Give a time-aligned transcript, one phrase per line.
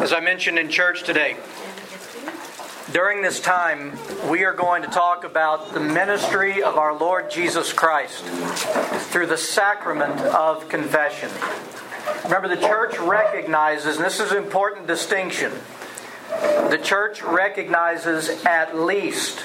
[0.00, 1.36] As I mentioned in church today,
[2.90, 3.98] during this time,
[4.30, 8.24] we are going to talk about the ministry of our Lord Jesus Christ
[9.12, 11.28] through the sacrament of confession.
[12.24, 15.52] Remember, the church recognizes, and this is an important distinction,
[16.30, 19.44] the church recognizes at least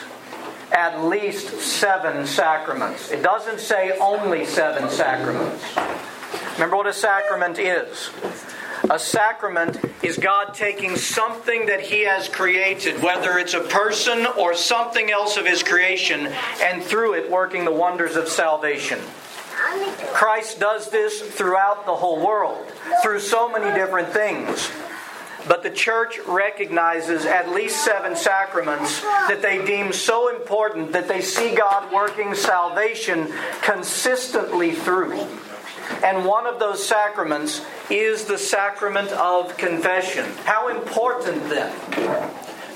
[0.71, 3.11] at least seven sacraments.
[3.11, 5.63] It doesn't say only seven sacraments.
[6.53, 8.09] Remember what a sacrament is.
[8.89, 14.53] A sacrament is God taking something that He has created, whether it's a person or
[14.53, 16.27] something else of His creation,
[16.61, 18.99] and through it working the wonders of salvation.
[20.13, 22.67] Christ does this throughout the whole world,
[23.01, 24.69] through so many different things.
[25.47, 31.21] But the church recognizes at least seven sacraments that they deem so important that they
[31.21, 33.31] see God working salvation
[33.61, 35.27] consistently through.
[36.03, 40.25] And one of those sacraments is the sacrament of confession.
[40.43, 41.75] How important then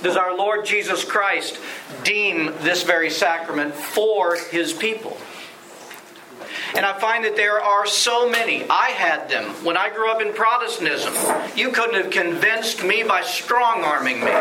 [0.01, 1.59] does our Lord Jesus Christ
[2.03, 5.17] deem this very sacrament for his people?
[6.75, 8.65] And I find that there are so many.
[8.69, 11.13] I had them when I grew up in Protestantism.
[11.55, 14.31] You couldn't have convinced me by strong arming me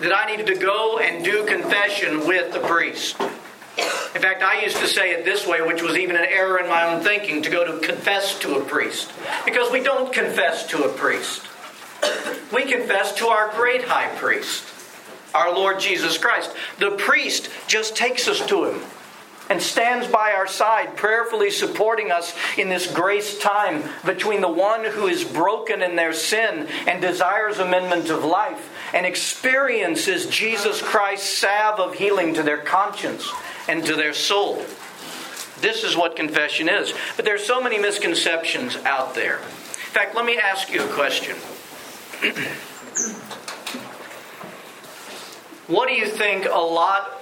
[0.00, 3.16] that I needed to go and do confession with the priest.
[3.78, 6.68] In fact, I used to say it this way, which was even an error in
[6.68, 9.12] my own thinking, to go to confess to a priest.
[9.44, 11.42] Because we don't confess to a priest.
[12.52, 14.64] We confess to our great high priest,
[15.34, 16.50] our Lord Jesus Christ.
[16.78, 18.80] The priest just takes us to him
[19.48, 24.84] and stands by our side, prayerfully supporting us in this grace time between the one
[24.84, 31.28] who is broken in their sin and desires amendment of life and experiences Jesus Christ's
[31.28, 33.30] salve of healing to their conscience
[33.68, 34.56] and to their soul.
[35.60, 36.92] This is what confession is.
[37.16, 39.38] But there's so many misconceptions out there.
[39.38, 41.36] In fact, let me ask you a question.
[45.66, 47.16] what do you think a lot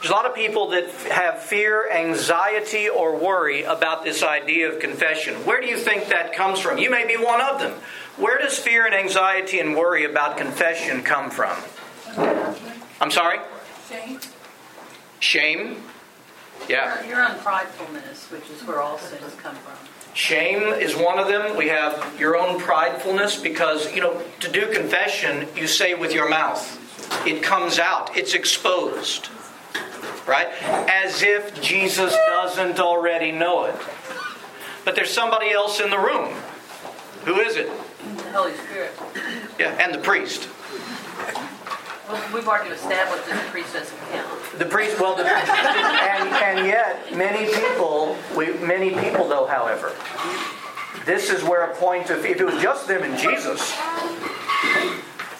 [0.00, 4.80] there's a lot of people that have fear, anxiety, or worry about this idea of
[4.80, 5.34] confession.
[5.44, 6.78] Where do you think that comes from?
[6.78, 7.72] You may be one of them.
[8.16, 11.54] Where does fear and anxiety and worry about confession come from?
[12.98, 13.40] I'm sorry?
[13.90, 14.20] Shame.
[15.20, 15.76] Shame?
[16.68, 17.06] Yeah.
[17.06, 19.76] Your unpridefulness, which is where all sins come from.
[20.14, 21.56] Shame is one of them.
[21.56, 26.28] We have your own pridefulness because, you know, to do confession, you say with your
[26.28, 26.78] mouth.
[27.26, 29.28] It comes out, it's exposed.
[30.26, 30.48] Right?
[30.62, 33.76] As if Jesus doesn't already know it.
[34.84, 36.34] But there's somebody else in the room.
[37.24, 37.66] Who is it?
[38.16, 38.92] The Holy Spirit.
[39.58, 40.48] Yeah, and the priest.
[42.10, 44.58] Well, we've already established that the priest doesn't count.
[44.58, 49.92] The priest, well, the, and, and yet many people, we, many people though, however,
[51.06, 53.76] this is where a point of, if it was just them and Jesus,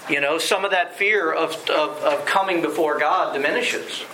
[0.09, 4.05] you know, some of that fear of, of, of coming before God diminishes.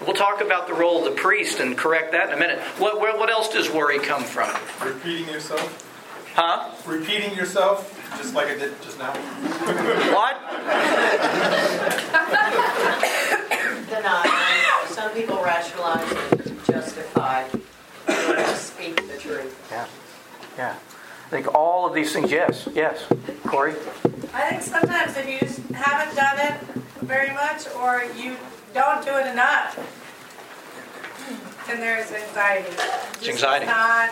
[0.00, 2.60] We'll talk about the role of the priest and correct that in a minute.
[2.78, 4.50] What, where, what else does worry come from?
[4.86, 5.86] Repeating yourself?
[6.34, 6.70] Huh?
[6.86, 9.12] Repeating yourself, just like I did just now.
[10.14, 10.36] What?
[13.88, 14.22] Deny.
[14.26, 17.48] Uh, some people rationalize and justify.
[18.06, 19.68] To speak the truth.
[19.70, 19.86] Yeah.
[20.56, 20.76] Yeah.
[21.26, 23.04] I think all of these things, yes, yes.
[23.46, 23.74] Corey?
[24.34, 25.38] I think sometimes if you
[25.74, 26.60] haven't done it
[27.02, 28.36] very much or you
[28.74, 29.78] don't do it enough,
[31.66, 32.74] then there's anxiety.
[33.18, 33.66] It's anxiety.
[33.66, 34.10] Not,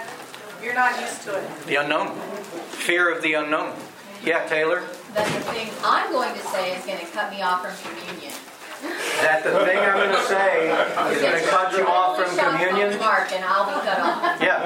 [0.62, 1.66] you're not used to it.
[1.66, 2.14] The unknown.
[2.70, 3.74] Fear of the unknown.
[4.24, 4.82] Yeah, Taylor?
[5.14, 8.32] that the thing I'm going to say is going to cut me off from communion.
[9.22, 10.70] That the thing I'm going to say
[11.14, 12.98] is going to cut you off from communion?
[13.00, 14.40] Mark, and I'll be cut off.
[14.40, 14.62] Yeah.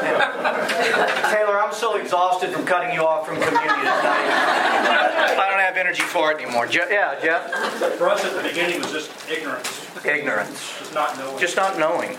[0.00, 1.30] yeah.
[1.34, 5.36] Taylor, I'm so exhausted from cutting you off from communion tonight.
[5.38, 6.66] I don't have energy for it anymore.
[6.66, 7.50] Je- yeah, Jeff?
[7.98, 10.78] For us at the beginning was just ignorance, Ignorance.
[10.78, 11.38] just not knowing.
[11.38, 12.16] Just not knowing.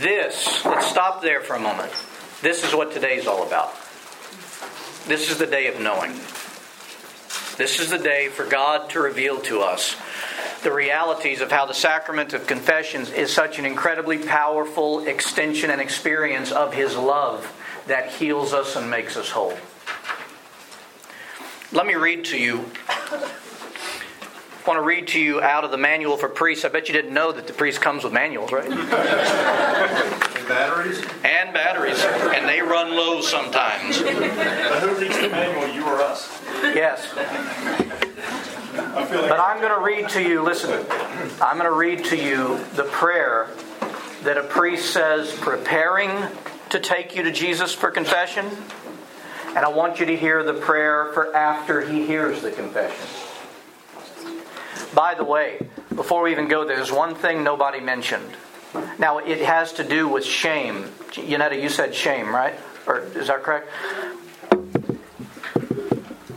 [0.00, 1.92] This, let's stop there for a moment.
[2.44, 3.72] This is what today's all about.
[5.08, 6.12] This is the day of knowing.
[7.56, 9.96] This is the day for God to reveal to us
[10.62, 15.80] the realities of how the sacrament of confessions is such an incredibly powerful extension and
[15.80, 17.50] experience of His love
[17.86, 19.56] that heals us and makes us whole.
[21.72, 22.66] Let me read to you.
[24.64, 26.64] I want to read to you out of the manual for priests.
[26.64, 28.70] I bet you didn't know that the priest comes with manuals, right?
[30.44, 30.98] And batteries?
[31.24, 32.04] And batteries.
[32.04, 34.02] And they run low sometimes.
[34.02, 36.28] But who reads the manual, you or us?
[36.62, 37.14] Yes.
[38.76, 40.84] Like But I'm going to read to you, listen,
[41.40, 43.48] I'm going to read to you the prayer
[44.24, 46.10] that a priest says preparing
[46.68, 48.50] to take you to Jesus for confession
[49.48, 53.23] And I want you to hear the prayer for after he hears the confession.
[54.94, 58.36] By the way, before we even go there, there's one thing nobody mentioned.
[58.98, 60.84] Now, it has to do with shame.
[61.12, 62.54] Yanetta, you said shame, right?
[62.86, 63.68] Or is that correct?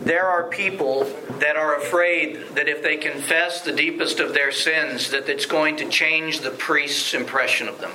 [0.01, 1.03] There are people
[1.39, 5.77] that are afraid that if they confess the deepest of their sins, that it's going
[5.77, 7.91] to change the priest's impression of them.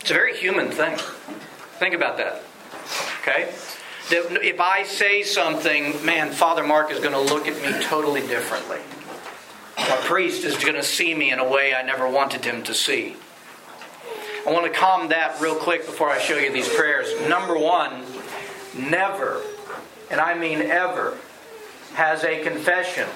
[0.00, 0.96] It's a very human thing.
[1.78, 2.42] Think about that.
[3.20, 3.52] Okay?
[4.10, 8.22] That if I say something, man, Father Mark is going to look at me totally
[8.22, 8.78] differently.
[9.78, 12.74] A priest is going to see me in a way I never wanted him to
[12.74, 13.16] see.
[14.46, 17.08] I want to calm that real quick before I show you these prayers.
[17.28, 18.04] Number one,
[18.76, 19.42] never
[20.10, 21.16] and I mean ever,
[21.94, 23.08] has a confession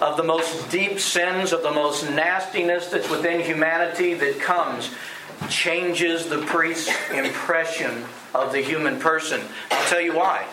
[0.00, 4.90] of the most deep sins, of the most nastiness that's within humanity that comes,
[5.48, 8.04] changes the priest's impression
[8.34, 9.40] of the human person.
[9.70, 10.46] I'll tell you why.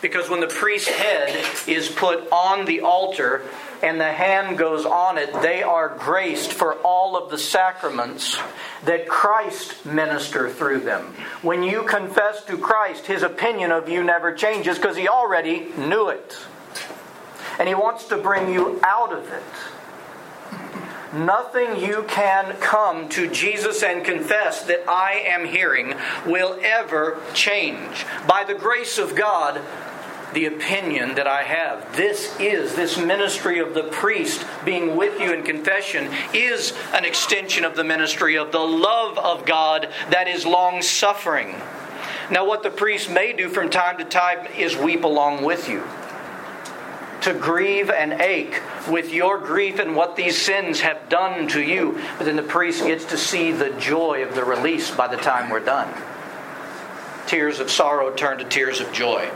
[0.00, 3.42] Because when the priest's head is put on the altar
[3.82, 8.38] and the hand goes on it, they are graced for all of the sacraments
[8.84, 11.14] that Christ minister through them.
[11.42, 16.08] When you confess to Christ, his opinion of you never changes because he already knew
[16.08, 16.36] it.
[17.58, 19.42] And he wants to bring you out of it.
[21.12, 25.94] Nothing you can come to Jesus and confess that I am hearing
[26.26, 28.04] will ever change.
[28.26, 29.62] By the grace of God,
[30.34, 31.96] the opinion that I have.
[31.96, 37.64] This is, this ministry of the priest being with you in confession is an extension
[37.64, 41.56] of the ministry of the love of God that is long suffering.
[42.30, 45.82] Now, what the priest may do from time to time is weep along with you.
[47.22, 52.00] To grieve and ache with your grief and what these sins have done to you.
[52.16, 55.50] But then the priest gets to see the joy of the release by the time
[55.50, 55.92] we're done.
[57.28, 59.30] Tears of sorrow turn to tears of joy.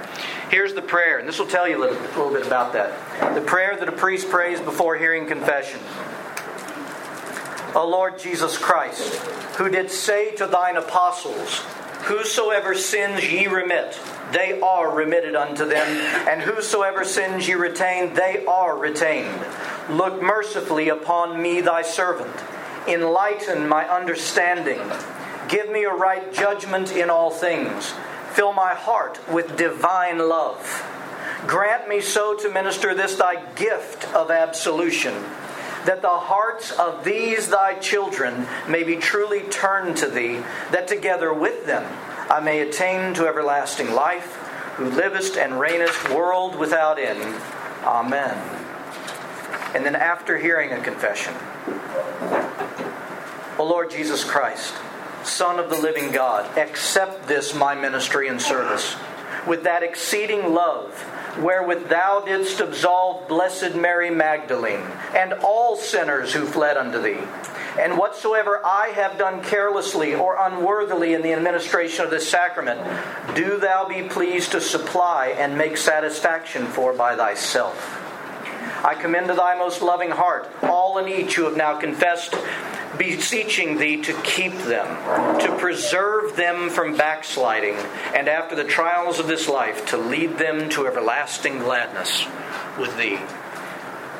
[0.50, 3.34] Here's the prayer, and this will tell you a little, a little bit about that.
[3.34, 5.78] The prayer that a priest prays before hearing confession.
[7.74, 9.14] O Lord Jesus Christ,
[9.56, 11.60] who did say to thine apostles,
[12.06, 13.98] Whosoever sins ye remit,
[14.32, 15.86] they are remitted unto them,
[16.28, 19.46] and whosoever sins ye retain, they are retained.
[19.88, 22.34] Look mercifully upon me, thy servant.
[22.88, 24.80] Enlighten my understanding.
[25.52, 27.94] Give me a right judgment in all things
[28.32, 30.82] Fill my heart with divine love.
[31.46, 35.12] Grant me so to minister this thy gift of absolution,
[35.84, 41.34] that the hearts of these thy children may be truly turned to thee, that together
[41.34, 41.84] with them
[42.30, 44.34] I may attain to everlasting life,
[44.76, 47.38] who livest and reignest world without end.
[47.84, 48.38] Amen.
[49.74, 51.34] And then after hearing a confession,
[53.58, 54.72] O Lord Jesus Christ,
[55.24, 58.96] Son of the living God, accept this my ministry and service
[59.46, 60.92] with that exceeding love
[61.38, 64.86] wherewith thou didst absolve blessed Mary Magdalene
[65.16, 67.20] and all sinners who fled unto thee.
[67.78, 72.80] And whatsoever I have done carelessly or unworthily in the administration of this sacrament,
[73.34, 78.01] do thou be pleased to supply and make satisfaction for by thyself.
[78.84, 82.34] I commend to thy most loving heart all and each who have now confessed
[82.98, 87.74] beseeching thee to keep them, to preserve them from backsliding,
[88.14, 92.26] and after the trials of this life, to lead them to everlasting gladness
[92.78, 93.18] with thee.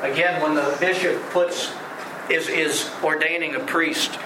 [0.01, 1.71] Again, when the bishop puts
[2.29, 4.17] is, is ordaining a priest,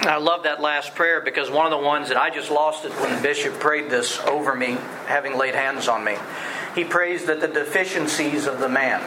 [0.00, 2.90] I love that last prayer because one of the ones that I just lost it
[2.92, 6.16] when the bishop prayed this over me, having laid hands on me.
[6.74, 9.02] He prays that the deficiencies of the man,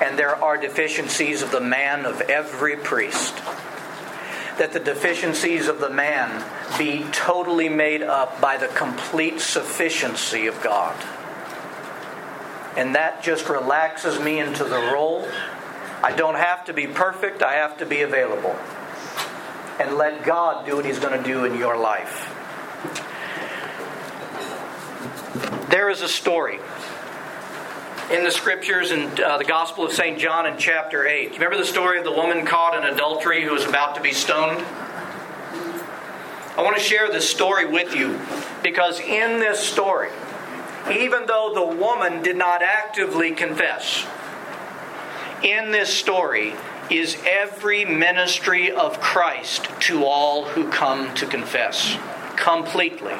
[0.00, 3.36] and there are deficiencies of the man of every priest,
[4.56, 6.42] that the deficiencies of the man
[6.78, 10.96] be totally made up by the complete sufficiency of God.
[12.78, 15.28] And that just relaxes me into the role.
[16.02, 18.56] I don't have to be perfect, I have to be available.
[19.78, 22.36] And let God do what He's going to do in your life.
[25.70, 26.58] There is a story
[28.10, 30.18] in the scriptures in uh, the Gospel of St.
[30.18, 31.18] John in chapter 8.
[31.18, 34.00] Do you remember the story of the woman caught in adultery who was about to
[34.00, 34.64] be stoned?
[36.56, 38.20] I want to share this story with you
[38.64, 40.10] because in this story,
[40.90, 44.04] even though the woman did not actively confess,
[45.44, 46.54] in this story
[46.90, 51.96] is every ministry of Christ to all who come to confess
[52.36, 53.14] completely.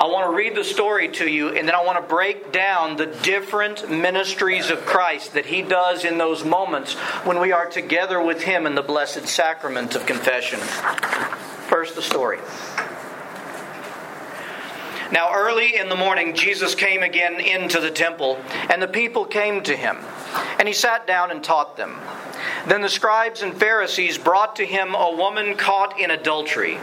[0.00, 2.96] I want to read the story to you, and then I want to break down
[2.96, 8.22] the different ministries of Christ that He does in those moments when we are together
[8.22, 10.60] with Him in the blessed sacrament of confession.
[11.68, 12.38] First, the story.
[15.10, 18.38] Now, early in the morning, Jesus came again into the temple,
[18.68, 19.96] and the people came to him.
[20.58, 21.98] And he sat down and taught them.
[22.66, 26.78] Then the scribes and Pharisees brought to him a woman caught in adultery.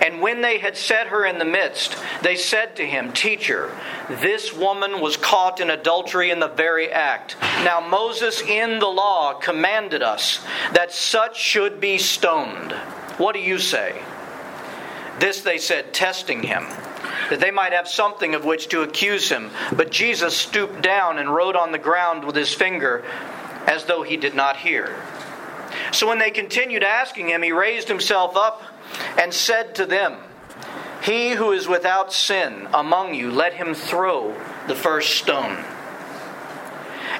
[0.00, 3.76] And when they had set her in the midst, they said to him, Teacher,
[4.08, 7.36] this woman was caught in adultery in the very act.
[7.40, 12.72] Now Moses in the law commanded us that such should be stoned.
[13.18, 14.00] What do you say?
[15.18, 16.64] This they said, testing him,
[17.30, 19.50] that they might have something of which to accuse him.
[19.76, 23.04] But Jesus stooped down and wrote on the ground with his finger,
[23.66, 24.96] as though he did not hear.
[25.92, 28.62] So when they continued asking him, he raised himself up
[29.18, 30.18] and said to them,
[31.02, 34.34] He who is without sin among you, let him throw
[34.68, 35.64] the first stone.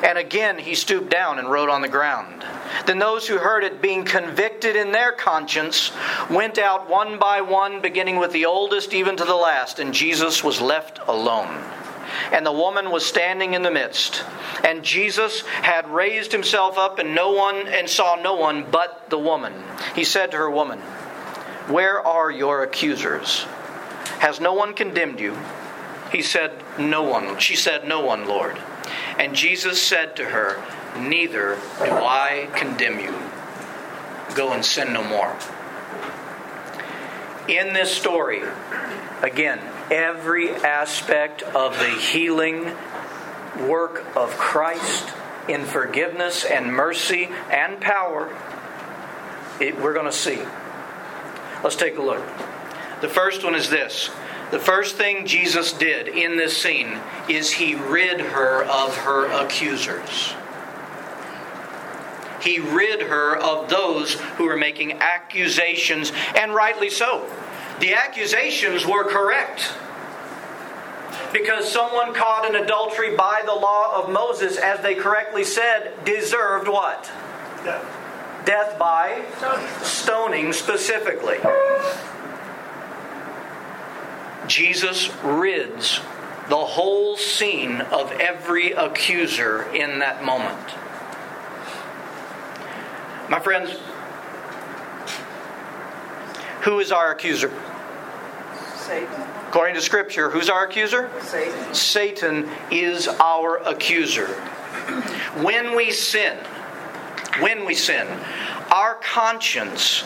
[0.02, 2.45] And again he stooped down and wrote on the ground.
[2.87, 5.92] Then those who heard it, being convicted in their conscience,
[6.28, 10.42] went out one by one, beginning with the oldest even to the last, and Jesus
[10.42, 11.62] was left alone.
[12.33, 14.25] And the woman was standing in the midst.
[14.64, 19.19] And Jesus had raised himself up and no one and saw no one but the
[19.19, 19.52] woman.
[19.95, 20.81] He said to her, Woman,
[21.69, 23.45] where are your accusers?
[24.19, 25.37] Has no one condemned you?
[26.11, 27.38] He said, No one.
[27.38, 28.59] She said, No one, Lord.
[29.19, 30.62] And Jesus said to her,
[30.99, 33.14] Neither do I condemn you.
[34.35, 35.37] Go and sin no more.
[37.49, 38.42] In this story,
[39.23, 39.59] again,
[39.90, 42.76] every aspect of the healing
[43.66, 45.12] work of Christ
[45.49, 48.35] in forgiveness and mercy and power,
[49.61, 50.40] it, we're going to see.
[51.62, 52.23] Let's take a look.
[53.00, 54.11] The first one is this.
[54.50, 60.35] The first thing Jesus did in this scene is he rid her of her accusers.
[62.42, 67.28] He rid her of those who were making accusations, and rightly so.
[67.81, 69.73] The accusations were correct.
[71.33, 76.69] Because someone caught in adultery by the law of Moses, as they correctly said, deserved
[76.69, 77.11] what?
[77.64, 78.01] Yeah.
[78.44, 79.25] Death by
[79.82, 81.38] stoning specifically.
[84.49, 86.00] Jesus rids
[86.49, 90.58] the whole scene of every accuser in that moment.
[93.28, 93.70] My friends,
[96.62, 97.52] who is our accuser?
[98.76, 99.22] Satan.
[99.49, 101.11] According to Scripture, who's our accuser?
[101.22, 101.75] Satan.
[101.75, 104.26] Satan is our accuser.
[105.42, 106.37] When we sin,
[107.40, 108.06] when we sin,
[108.70, 110.04] our conscience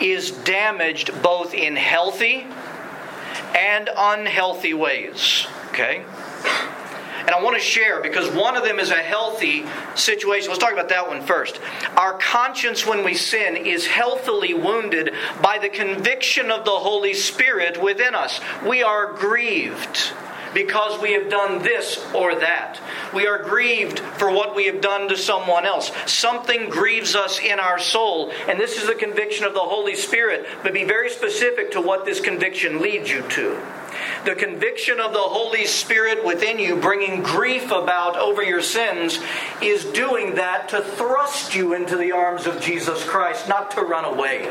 [0.00, 2.46] is damaged both in healthy
[3.56, 5.46] and unhealthy ways.
[5.68, 6.04] Okay?
[7.20, 9.64] And I want to share because one of them is a healthy
[9.94, 10.48] situation.
[10.48, 11.60] Let's talk about that one first.
[11.96, 17.80] Our conscience, when we sin, is healthily wounded by the conviction of the Holy Spirit
[17.80, 18.40] within us.
[18.66, 20.12] We are grieved
[20.54, 22.80] because we have done this or that.
[23.14, 25.92] We are grieved for what we have done to someone else.
[26.06, 30.46] Something grieves us in our soul, and this is the conviction of the Holy Spirit.
[30.62, 33.60] But be very specific to what this conviction leads you to.
[34.24, 39.18] The conviction of the Holy Spirit within you, bringing grief about over your sins,
[39.62, 44.04] is doing that to thrust you into the arms of Jesus Christ, not to run
[44.04, 44.48] away.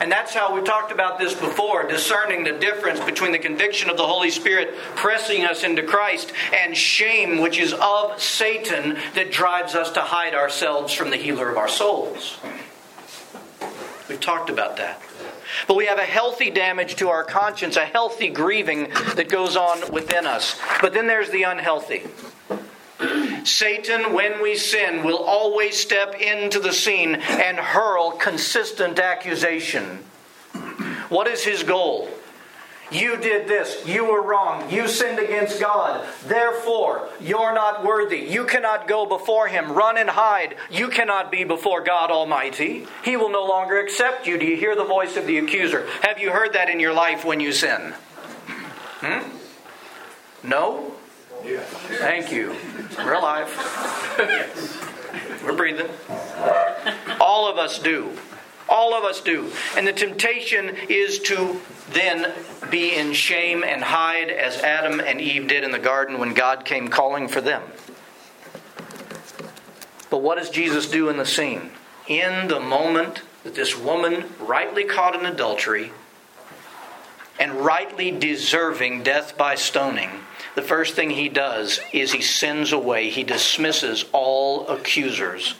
[0.00, 3.96] And that's how we talked about this before, discerning the difference between the conviction of
[3.96, 9.74] the Holy Spirit pressing us into Christ and shame, which is of Satan, that drives
[9.74, 12.38] us to hide ourselves from the healer of our souls.
[14.08, 15.00] We've talked about that.
[15.68, 19.92] But we have a healthy damage to our conscience, a healthy grieving that goes on
[19.92, 20.58] within us.
[20.80, 22.02] But then there's the unhealthy.
[23.44, 30.04] Satan, when we sin, will always step into the scene and hurl consistent accusation.
[31.08, 32.08] What is his goal?
[32.90, 33.86] You did this.
[33.86, 34.70] You were wrong.
[34.70, 36.06] You sinned against God.
[36.26, 38.18] Therefore, you're not worthy.
[38.18, 39.72] You cannot go before Him.
[39.72, 40.56] Run and hide.
[40.70, 42.86] You cannot be before God Almighty.
[43.02, 44.38] He will no longer accept you.
[44.38, 45.88] Do you hear the voice of the accuser?
[46.02, 47.94] Have you heard that in your life when you sin?
[49.00, 49.28] Hmm?
[50.46, 50.94] No?
[51.44, 52.56] Thank you.
[52.96, 53.48] We're alive.
[55.44, 55.88] We're breathing.
[57.20, 58.10] All of us do.
[58.66, 59.52] All of us do.
[59.76, 61.60] And the temptation is to
[61.92, 62.32] then
[62.70, 66.64] be in shame and hide as Adam and Eve did in the garden when God
[66.64, 67.62] came calling for them.
[70.08, 71.72] But what does Jesus do in the scene?
[72.08, 75.92] In the moment that this woman, rightly caught in adultery
[77.38, 80.08] and rightly deserving death by stoning,
[80.54, 85.54] the first thing he does is he sends away, he dismisses all accusers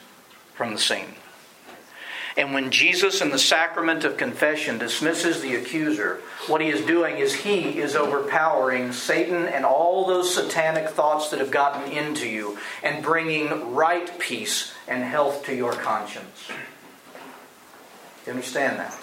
[0.55, 1.15] from the scene.
[2.37, 7.19] And when Jesus, in the sacrament of confession, dismisses the accuser, what he is doing
[7.19, 12.59] is he is overpowering Satan and all those satanic thoughts that have gotten into you
[12.83, 16.49] and bringing right peace and health to your conscience.
[18.27, 18.99] You understand that?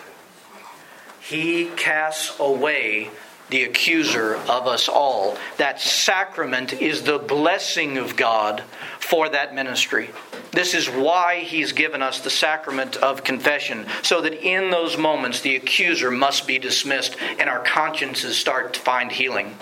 [1.22, 3.12] He casts away
[3.51, 5.38] the accuser of us all.
[5.58, 8.63] That sacrament is the blessing of God
[9.00, 10.10] for that ministry.
[10.51, 15.41] This is why He's given us the sacrament of confession, so that in those moments
[15.41, 19.55] the accuser must be dismissed and our consciences start to find healing.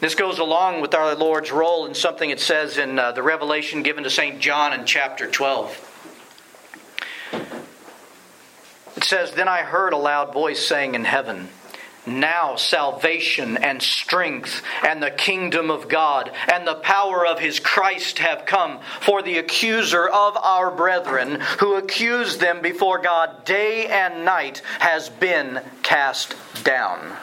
[0.00, 3.82] This goes along with our Lord's role in something it says in uh, the revelation
[3.82, 4.40] given to St.
[4.40, 5.86] John in chapter 12.
[8.96, 11.50] It says, Then I heard a loud voice saying in heaven,
[12.06, 18.18] now salvation and strength and the kingdom of God and the power of his Christ
[18.18, 18.80] have come.
[19.00, 25.08] For the accuser of our brethren, who accused them before God day and night, has
[25.08, 27.16] been cast down.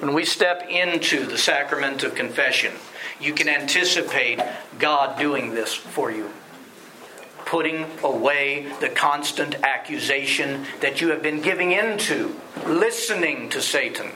[0.00, 2.74] When we step into the sacrament of confession,
[3.20, 4.40] you can anticipate
[4.78, 6.30] God doing this for you
[7.52, 12.34] putting away the constant accusation that you have been giving into,
[12.66, 14.10] listening to Satan,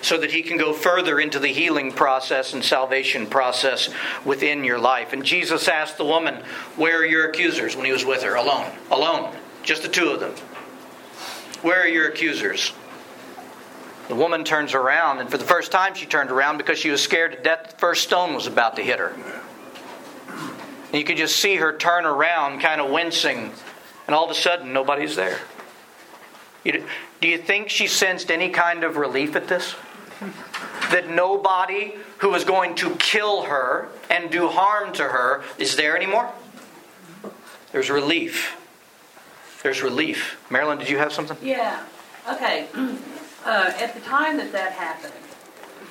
[0.00, 3.88] so that he can go further into the healing process and salvation process
[4.24, 5.12] within your life.
[5.12, 6.44] And Jesus asked the woman,
[6.76, 8.36] Where are your accusers when he was with her?
[8.36, 8.70] Alone.
[8.92, 9.34] Alone.
[9.64, 10.34] Just the two of them.
[11.62, 12.72] Where are your accusers?
[14.06, 17.02] The woman turns around, and for the first time she turned around because she was
[17.02, 19.16] scared to death the first stone was about to hit her.
[20.92, 23.50] And you could just see her turn around, kind of wincing,
[24.06, 25.38] and all of a sudden, nobody's there.
[26.64, 26.84] You,
[27.22, 29.74] do you think she sensed any kind of relief at this?
[30.90, 35.96] That nobody who was going to kill her and do harm to her is there
[35.96, 36.30] anymore?
[37.72, 38.56] There's relief.
[39.62, 40.38] There's relief.
[40.50, 41.38] Marilyn, did you have something?
[41.42, 41.82] Yeah.
[42.30, 42.66] Okay.
[43.44, 45.12] Uh, at the time that that happened,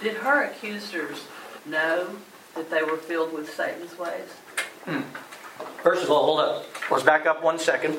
[0.01, 1.25] did her accusers
[1.65, 2.15] know
[2.55, 4.29] that they were filled with Satan's ways?
[4.85, 5.01] Hmm.
[5.83, 6.65] First of all, hold up.
[6.89, 7.97] Let's back up one second.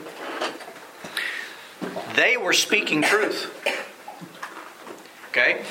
[2.15, 3.51] They were speaking truth.
[5.31, 5.65] Okay?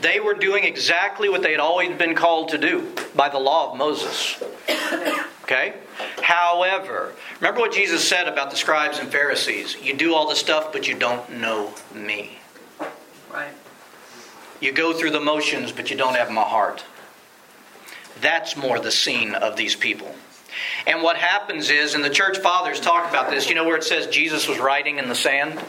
[0.00, 3.72] They were doing exactly what they had always been called to do by the law
[3.72, 4.42] of Moses.
[5.42, 5.74] Okay?
[6.22, 10.72] However, remember what Jesus said about the scribes and Pharisees you do all the stuff,
[10.72, 12.38] but you don't know me.
[13.32, 13.52] Right.
[14.60, 16.84] You go through the motions, but you don't have my heart.
[18.20, 20.14] That's more the scene of these people.
[20.86, 23.84] And what happens is, and the church fathers talk about this, you know where it
[23.84, 25.60] says Jesus was writing in the sand?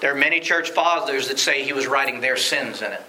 [0.00, 3.02] There are many church fathers that say he was writing their sins in it.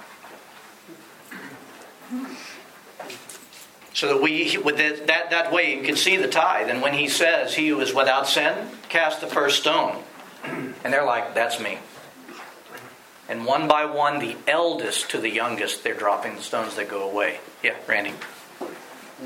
[3.93, 6.69] So that we, with that, that way, you can see the tithe.
[6.69, 10.03] And when he says, He who is without sin, cast the first stone.
[10.43, 11.79] And they're like, That's me.
[13.29, 17.10] And one by one, the eldest to the youngest, they're dropping the stones that go
[17.10, 17.39] away.
[17.63, 18.13] Yeah, Randy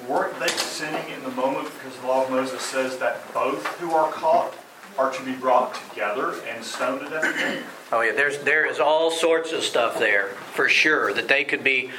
[0.07, 3.91] weren't they sinning in the moment because the law of Moses says that both who
[3.91, 4.55] are caught
[4.97, 7.63] are to be brought together and stoned to death?
[7.91, 11.63] Oh yeah, there's there is all sorts of stuff there for sure that they could
[11.63, 11.91] be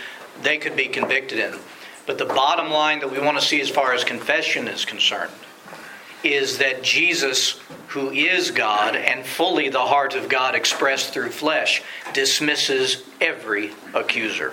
[0.43, 1.59] they could be convicted in.
[2.07, 5.33] But the bottom line that we want to see as far as confession is concerned
[6.23, 11.83] is that Jesus, who is God and fully the heart of God expressed through flesh,
[12.13, 14.53] dismisses every accuser.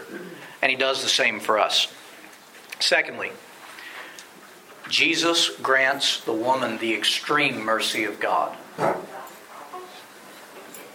[0.62, 1.94] And he does the same for us.
[2.80, 3.32] Secondly,
[4.90, 8.56] Jesus grants the woman the extreme mercy of God.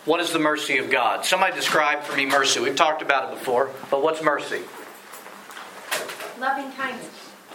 [0.04, 1.24] What is the mercy of God?
[1.24, 2.60] Somebody describe for me mercy.
[2.60, 4.62] We've talked about it before, but what's mercy?
[6.40, 7.10] Loving kindness.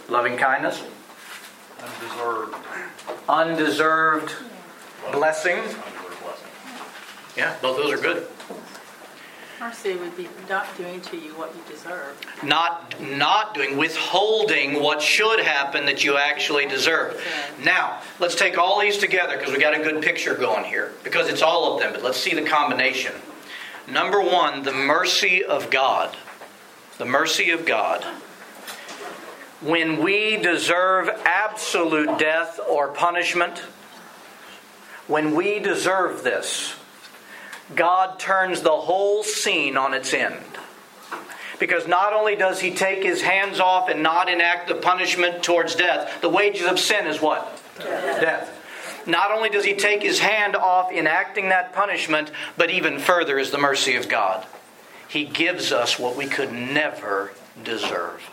[0.08, 0.82] Loving kindness.
[1.82, 2.54] Undeserved.
[3.28, 4.34] Undeserved
[5.12, 5.58] blessing.
[5.58, 6.48] Undeserved blessing.
[7.36, 8.26] Yeah, both those are good.
[9.60, 12.16] Mercy would be not doing to you what you deserve.
[12.44, 17.20] Not not doing withholding what should happen that you actually deserve.
[17.64, 20.92] Now, let's take all these together because we got a good picture going here.
[21.02, 23.12] Because it's all of them, but let's see the combination.
[23.88, 26.16] Number 1, the mercy of God.
[26.98, 28.04] The mercy of God.
[29.60, 33.58] When we deserve absolute death or punishment,
[35.08, 36.77] when we deserve this,
[37.74, 40.44] God turns the whole scene on its end.
[41.58, 45.74] Because not only does he take his hands off and not enact the punishment towards
[45.74, 47.60] death, the wages of sin is what?
[47.78, 48.20] Death.
[48.20, 49.06] death.
[49.06, 53.50] Not only does he take his hand off enacting that punishment, but even further is
[53.50, 54.46] the mercy of God.
[55.08, 57.32] He gives us what we could never
[57.64, 58.30] deserve.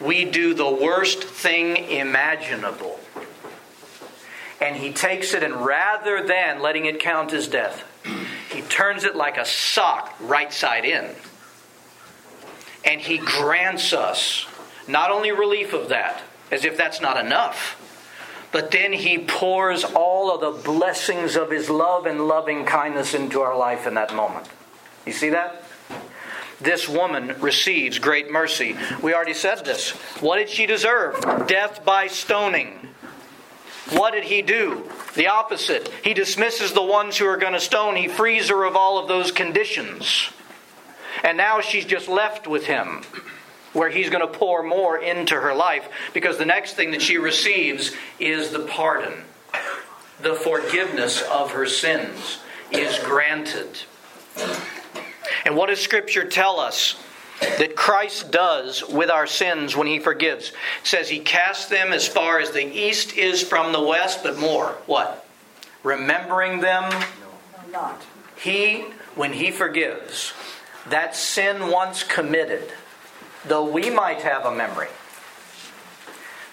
[0.00, 2.98] we do the worst thing imaginable.
[4.60, 7.84] And he takes it, and rather than letting it count as death,
[8.50, 11.10] he turns it like a sock right side in.
[12.84, 14.46] And he grants us
[14.88, 17.82] not only relief of that, as if that's not enough,
[18.52, 23.40] but then he pours all of the blessings of his love and loving kindness into
[23.40, 24.48] our life in that moment.
[25.04, 25.64] You see that?
[26.60, 28.76] This woman receives great mercy.
[29.02, 29.90] We already said this.
[30.20, 31.20] What did she deserve?
[31.46, 32.88] Death by stoning.
[33.90, 34.90] What did he do?
[35.14, 35.88] The opposite.
[36.02, 37.94] He dismisses the ones who are going to stone.
[37.96, 40.30] He frees her of all of those conditions.
[41.22, 43.02] And now she's just left with him,
[43.72, 47.16] where he's going to pour more into her life because the next thing that she
[47.16, 49.24] receives is the pardon.
[50.20, 52.38] The forgiveness of her sins
[52.70, 53.78] is granted.
[55.44, 56.96] And what does Scripture tell us?
[57.40, 60.48] That Christ does with our sins when he forgives.
[60.48, 64.38] It says he casts them as far as the east is from the west, but
[64.38, 64.68] more.
[64.86, 65.26] What?
[65.82, 66.90] Remembering them
[67.76, 68.02] not.
[68.36, 70.32] He, when he forgives,
[70.88, 72.72] that sin once committed,
[73.44, 74.88] though we might have a memory,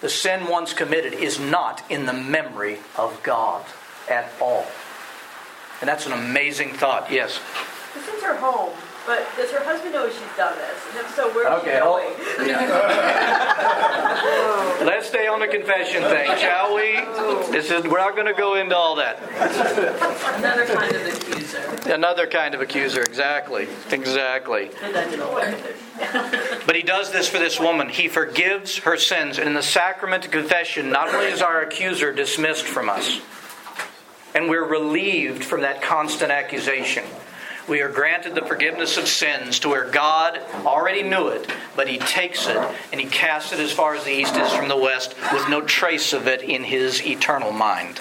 [0.00, 3.64] the sin once committed is not in the memory of God
[4.08, 4.66] at all.
[5.80, 7.10] And that's an amazing thought.
[7.10, 7.40] Yes.
[7.94, 8.72] This is her home.
[9.06, 10.80] But does her husband know she's done this?
[10.90, 12.14] And if so, where's Okay, she hold- going?
[14.86, 16.92] Let's stay on the confession thing, shall we?
[17.52, 19.18] This is we're not going to go into all that.
[20.38, 21.92] Another kind of accuser.
[21.92, 23.68] Another kind of accuser, exactly.
[23.90, 24.70] Exactly.
[24.82, 25.74] And I didn't know what to do.
[26.66, 27.88] But he does this for this woman.
[27.90, 29.36] He forgives her sins.
[29.38, 33.20] And in the sacrament of confession, not only is our accuser dismissed from us,
[34.34, 37.04] and we're relieved from that constant accusation,
[37.68, 41.98] we are granted the forgiveness of sins to where God already knew it, but he
[41.98, 42.56] takes it
[42.92, 45.62] and he casts it as far as the east is from the west with no
[45.62, 48.00] trace of it in his eternal mind.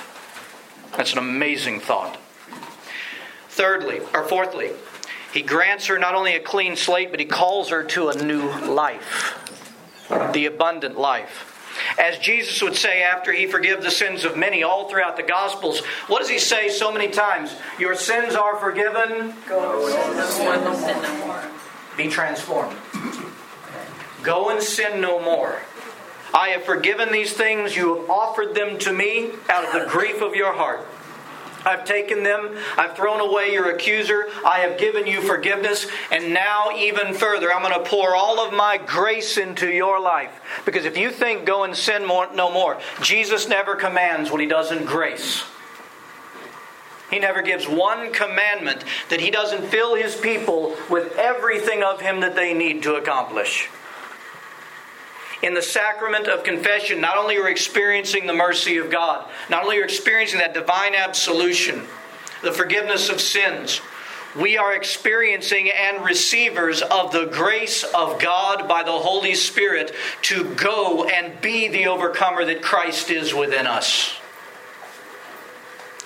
[0.98, 2.18] That's an amazing thought.
[3.50, 4.72] Thirdly, or fourthly,
[5.34, 8.50] he grants her not only a clean slate, but he calls her to a new
[8.68, 9.40] life,
[10.34, 11.53] the abundant life.
[11.98, 15.82] As Jesus would say after he forgives the sins of many all throughout the Gospels,
[16.08, 17.56] what does he say so many times?
[17.80, 19.36] Your sins are forgiven.
[19.50, 21.44] No one will sin no more.
[21.98, 22.78] Be transformed.
[24.24, 25.62] Go and sin no more.
[26.34, 27.76] I have forgiven these things.
[27.76, 30.88] You have offered them to me out of the grief of your heart.
[31.66, 32.58] I've taken them.
[32.78, 34.28] I've thrown away your accuser.
[34.46, 35.88] I have given you forgiveness.
[36.12, 40.42] And now, even further, I'm going to pour all of my grace into your life.
[40.66, 44.48] Because if you think go and sin more, no more, Jesus never commands what he
[44.48, 45.44] does in grace.
[47.10, 52.22] He never gives one commandment that he doesn't fill his people with everything of him
[52.22, 53.70] that they need to accomplish.
[55.44, 59.78] In the sacrament of confession, not only are experiencing the mercy of God, not only
[59.78, 61.86] are experiencing that divine absolution,
[62.42, 63.82] the forgiveness of sins,
[64.40, 70.56] we are experiencing and receivers of the grace of God by the Holy Spirit to
[70.56, 74.16] go and be the overcomer that Christ is within us.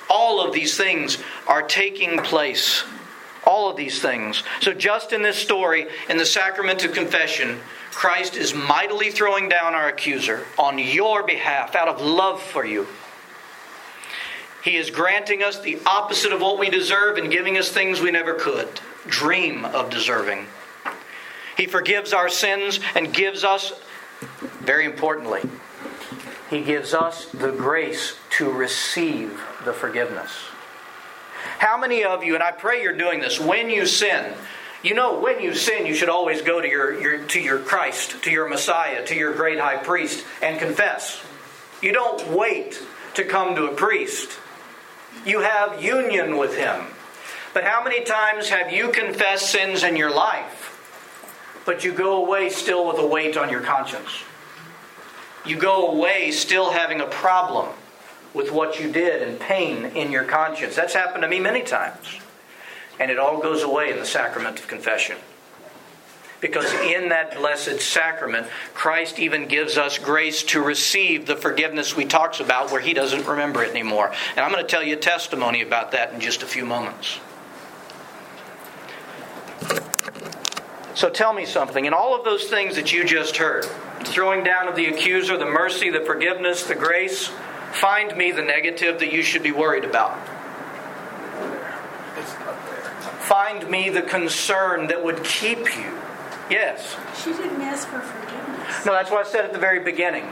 [0.10, 2.84] All of these things are taking place.
[3.46, 4.44] All of these things.
[4.62, 7.60] So, just in this story, in the sacrament of confession,
[7.98, 12.86] Christ is mightily throwing down our accuser on your behalf out of love for you.
[14.64, 18.12] He is granting us the opposite of what we deserve and giving us things we
[18.12, 18.68] never could
[19.08, 20.46] dream of deserving.
[21.58, 23.74] He forgives our sins and gives us,
[24.60, 25.42] very importantly,
[26.52, 30.30] He gives us the grace to receive the forgiveness.
[31.58, 34.36] How many of you, and I pray you're doing this, when you sin,
[34.84, 38.22] you know when you sin, you should always go to your, your, to your Christ,
[38.24, 41.22] to your Messiah, to your great high priest, and confess.
[41.82, 42.82] You don't wait
[43.16, 44.40] to come to a priest.
[45.26, 46.86] You have union with him.
[47.54, 52.50] But how many times have you confessed sins in your life, but you go away
[52.50, 54.24] still with a weight on your conscience?
[55.46, 57.70] You go away still having a problem
[58.34, 60.76] with what you did and pain in your conscience.
[60.76, 62.20] That's happened to me many times.
[63.00, 65.18] And it all goes away in the sacrament of confession.
[66.40, 72.06] Because in that blessed sacrament, Christ even gives us grace to receive the forgiveness we
[72.06, 74.14] talks about where he doesn't remember it anymore.
[74.36, 77.20] And I'm going to tell you a testimony about that in just a few moments.
[80.94, 81.86] So tell me something.
[81.86, 83.66] In all of those things that you just heard,
[84.04, 87.32] throwing down of the accuser, the mercy, the forgiveness, the grace,
[87.72, 90.18] find me the negative that you should be worried about.
[93.28, 95.92] Find me the concern that would keep you
[96.50, 96.96] Yes.
[97.22, 98.86] She didn't ask for forgiveness.
[98.86, 100.26] No, that's what I said at the very beginning.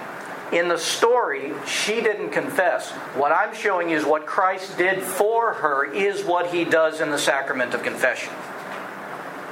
[0.52, 2.92] In the story, she didn't confess.
[3.16, 7.10] What I'm showing you is what Christ did for her is what he does in
[7.10, 8.32] the sacrament of confession.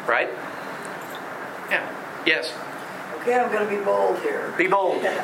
[0.08, 0.30] Right?
[1.70, 2.24] Yeah.
[2.26, 2.54] Yes.
[3.22, 4.54] Okay, I'm going to be bold here.
[4.58, 5.04] Be bold.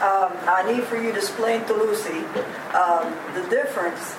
[0.00, 2.24] Um, I need for you to explain to Lucy
[2.72, 4.14] um, the difference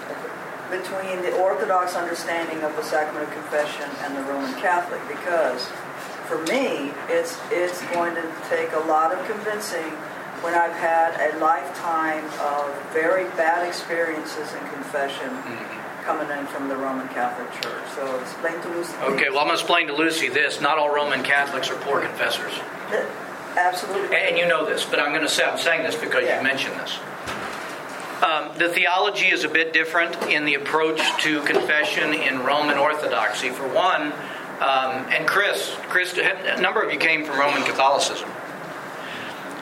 [0.71, 5.67] between the Orthodox understanding of the sacrament of confession and the Roman Catholic, because
[6.25, 9.91] for me, it's it's going to take a lot of convincing
[10.41, 16.03] when I've had a lifetime of very bad experiences in confession mm-hmm.
[16.03, 17.84] coming in from the Roman Catholic Church.
[17.93, 18.93] So explain to Lucy.
[19.03, 20.60] Okay, well, I'm going to explain to Lucy this.
[20.60, 22.53] Not all Roman Catholics are poor confessors.
[23.55, 24.15] Absolutely.
[24.15, 26.38] And you know this, but I'm going to say I'm saying this because Yeah.
[26.38, 26.97] you mentioned this.
[28.21, 33.49] Um, the theology is a bit different in the approach to confession in Roman Orthodoxy.
[33.49, 34.13] For one,
[34.62, 38.29] um, and Chris, Chris, a number of you came from Roman Catholicism.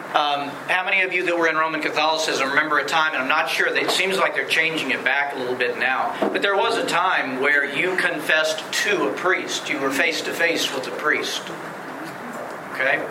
[0.10, 3.30] Um, how many of you that were in Roman Catholicism remember a time, and I'm
[3.30, 6.58] not sure, it seems like they're changing it back a little bit now, but there
[6.58, 9.70] was a time where you confessed to a priest.
[9.70, 11.44] You were face to face with a priest.
[12.74, 13.08] Okay?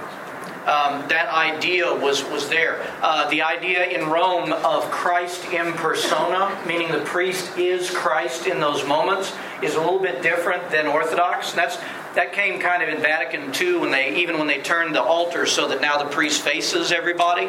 [0.68, 2.86] Um, that idea was, was there.
[3.00, 8.60] Uh, the idea in Rome of Christ in persona, meaning the priest is Christ in
[8.60, 11.50] those moments, is a little bit different than Orthodox.
[11.50, 11.78] And that's
[12.16, 15.46] that came kind of in Vatican II when they even when they turned the altar
[15.46, 17.46] so that now the priest faces everybody.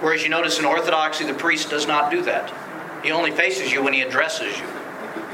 [0.00, 2.50] Whereas you notice in Orthodoxy the priest does not do that.
[3.04, 4.66] He only faces you when he addresses you.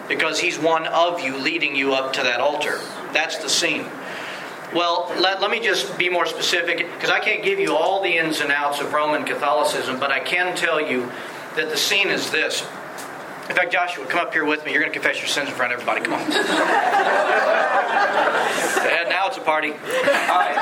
[0.08, 2.80] Because he's one of you leading you up to that altar.
[3.12, 3.86] That's the scene.
[4.74, 8.16] Well, let, let me just be more specific, because I can't give you all the
[8.16, 11.10] ins and outs of Roman Catholicism, but I can tell you
[11.56, 12.62] that the scene is this.
[13.48, 14.72] In fact, Joshua, come up here with me.
[14.72, 16.04] You're going to confess your sins in front of everybody.
[16.04, 16.20] Come on.
[16.20, 16.30] and
[19.08, 19.72] now it's a party.
[19.72, 20.54] All right.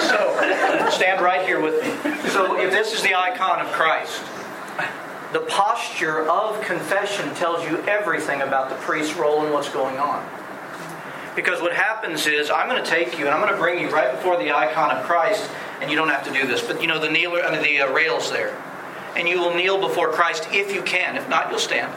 [0.00, 1.90] So, stand right here with me.
[2.30, 4.20] So, if this is the icon of Christ,
[5.32, 10.28] the posture of confession tells you everything about the priest's role and what's going on.
[11.36, 13.90] Because what happens is, I'm going to take you and I'm going to bring you
[13.90, 15.48] right before the icon of Christ,
[15.82, 17.92] and you don't have to do this, but you know the kneeler, under the uh,
[17.92, 18.56] rails there,
[19.14, 21.16] and you will kneel before Christ if you can.
[21.16, 21.92] If not, you'll stand.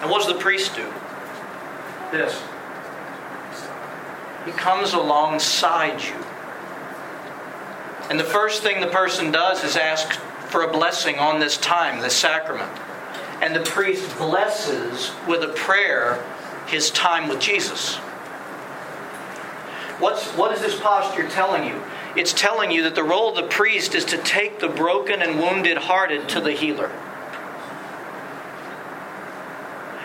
[0.00, 0.90] And what does the priest do?
[2.10, 2.42] This.
[4.46, 6.14] He comes alongside you.
[8.08, 10.12] And the first thing the person does is ask
[10.48, 12.70] for a blessing on this time, this sacrament.
[13.42, 16.24] And the priest blesses with a prayer
[16.66, 17.96] his time with Jesus.
[19.98, 21.82] What's, what is this posture telling you?
[22.16, 25.38] It's telling you that the role of the priest is to take the broken and
[25.38, 26.90] wounded hearted to the healer.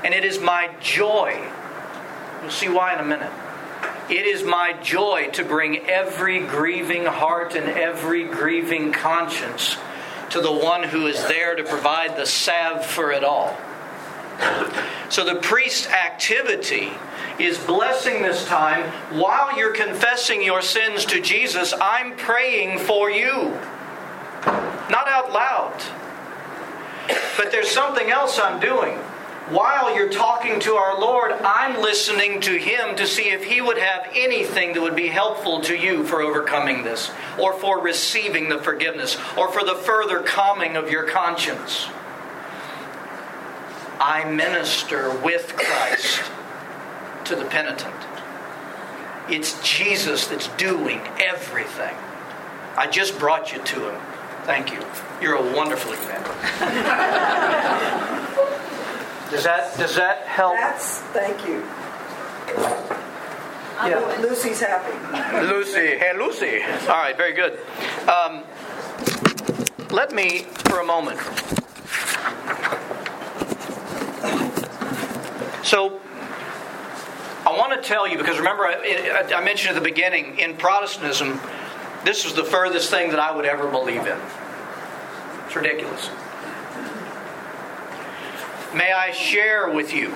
[0.04, 1.52] And it is my joy,
[2.41, 3.32] you'll see why in a minute.
[4.10, 9.78] It is my joy to bring every grieving heart and every grieving conscience
[10.32, 13.56] to the one who is there to provide the salve for it all.
[15.12, 16.93] So the priest's activity
[17.38, 21.73] is blessing this time while you're confessing your sins to Jesus.
[21.82, 23.60] I'm praying for you.
[24.89, 25.75] Not out loud.
[27.36, 28.97] But there's something else I'm doing.
[29.49, 33.77] While you're talking to our Lord, I'm listening to Him to see if He would
[33.77, 38.60] have anything that would be helpful to you for overcoming this, or for receiving the
[38.60, 41.88] forgiveness, or for the further calming of your conscience.
[44.04, 46.24] I minister with Christ
[47.26, 47.94] to the penitent.
[49.30, 51.96] It's Jesus that's doing everything.
[52.76, 54.02] I just brought you to Him.
[54.46, 54.84] Thank you.
[55.22, 56.34] You're a wonderful example.
[59.30, 60.56] does that does that help?
[60.56, 61.64] That's, thank you.
[63.86, 64.18] Yeah.
[64.20, 65.46] Lucy's happy.
[65.46, 66.64] Lucy, hey Lucy.
[66.88, 67.60] All right, very good.
[68.10, 68.44] Um,
[69.92, 71.20] let me, for a moment.
[75.63, 76.00] So,
[77.45, 81.39] I want to tell you because remember, I, I mentioned at the beginning in Protestantism,
[82.04, 84.17] this was the furthest thing that I would ever believe in.
[85.45, 86.10] It's ridiculous.
[88.74, 90.12] May I share with you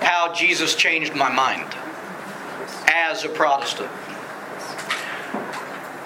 [0.00, 1.74] how Jesus changed my mind
[2.86, 3.90] as a Protestant?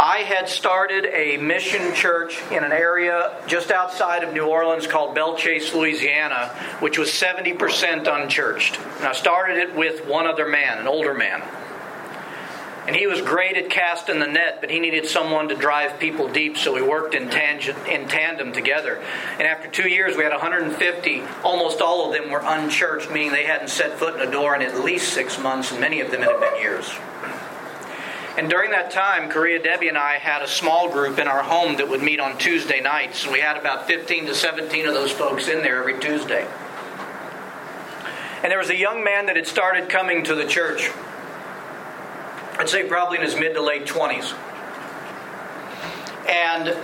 [0.00, 5.16] I had started a mission church in an area just outside of New Orleans called
[5.16, 8.78] Belle Chasse, Louisiana, which was 70% unchurched.
[8.98, 11.42] And I started it with one other man, an older man.
[12.86, 16.28] And he was great at casting the net, but he needed someone to drive people
[16.28, 19.02] deep, so we worked in, tangent, in tandem together.
[19.32, 21.22] And after two years, we had 150.
[21.42, 24.62] Almost all of them were unchurched, meaning they hadn't set foot in a door in
[24.62, 26.88] at least six months, and many of them had been years.
[28.38, 31.76] And during that time, Khouria Debbie and I had a small group in our home
[31.78, 33.24] that would meet on Tuesday nights.
[33.24, 36.46] And we had about 15 to 17 of those folks in there every Tuesday.
[38.44, 40.88] And there was a young man that had started coming to the church.
[42.60, 44.32] I'd say probably in his mid to late 20s.
[46.28, 46.76] And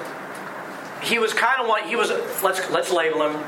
[1.04, 2.10] he was kind of what he was
[2.42, 3.40] let's let's label him.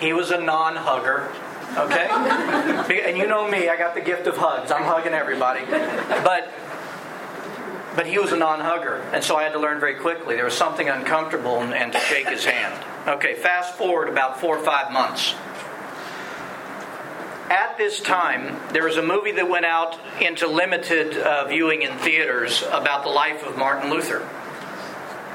[0.00, 1.30] He was a non-hugger.
[1.76, 3.04] Okay?
[3.06, 4.70] and you know me, I got the gift of hugs.
[4.70, 5.66] I'm hugging everybody.
[5.66, 6.50] But
[8.00, 10.34] but he was a non-hugger, and so I had to learn very quickly.
[10.34, 12.82] There was something uncomfortable and, and to shake his hand.
[13.06, 15.34] Okay, fast forward about four or five months
[17.50, 21.98] at this time, there was a movie that went out into limited uh, viewing in
[21.98, 24.20] theaters about the life of Martin Luther.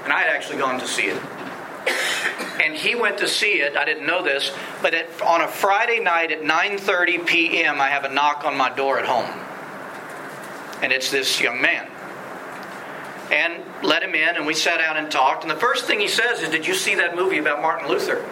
[0.06, 1.22] And I had actually gone to see it.
[2.64, 3.78] And he went to see it.
[3.78, 4.52] I didn't know this,
[4.82, 8.74] but at, on a Friday night at 9:30 p.m., I have a knock on my
[8.74, 9.30] door at home,
[10.82, 11.92] and it's this young man.
[13.32, 15.44] And let him in, and we sat down and talked.
[15.44, 18.24] And the first thing he says is, "Did you see that movie about Martin Luther?"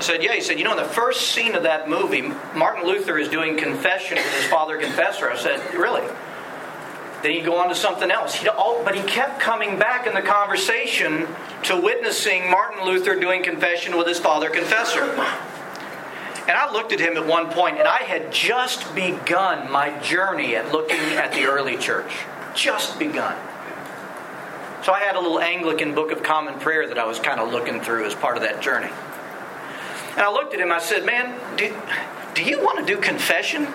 [0.00, 0.32] I said, Yeah.
[0.32, 2.22] He said, You know, in the first scene of that movie,
[2.54, 5.30] Martin Luther is doing confession with his father confessor.
[5.30, 6.06] I said, Really?
[7.22, 8.34] Then he'd go on to something else.
[8.34, 11.28] He'd all, but he kept coming back in the conversation
[11.64, 15.02] to witnessing Martin Luther doing confession with his father confessor.
[15.02, 20.56] And I looked at him at one point, and I had just begun my journey
[20.56, 22.10] at looking at the early church.
[22.54, 23.36] Just begun.
[24.82, 27.52] So I had a little Anglican Book of Common Prayer that I was kind of
[27.52, 28.88] looking through as part of that journey.
[30.12, 31.76] And I looked at him, I said, Man, do,
[32.34, 33.68] do you want to do confession?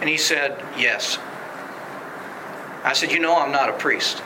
[0.00, 1.18] And he said, Yes.
[2.84, 4.22] I said, You know, I'm not a priest.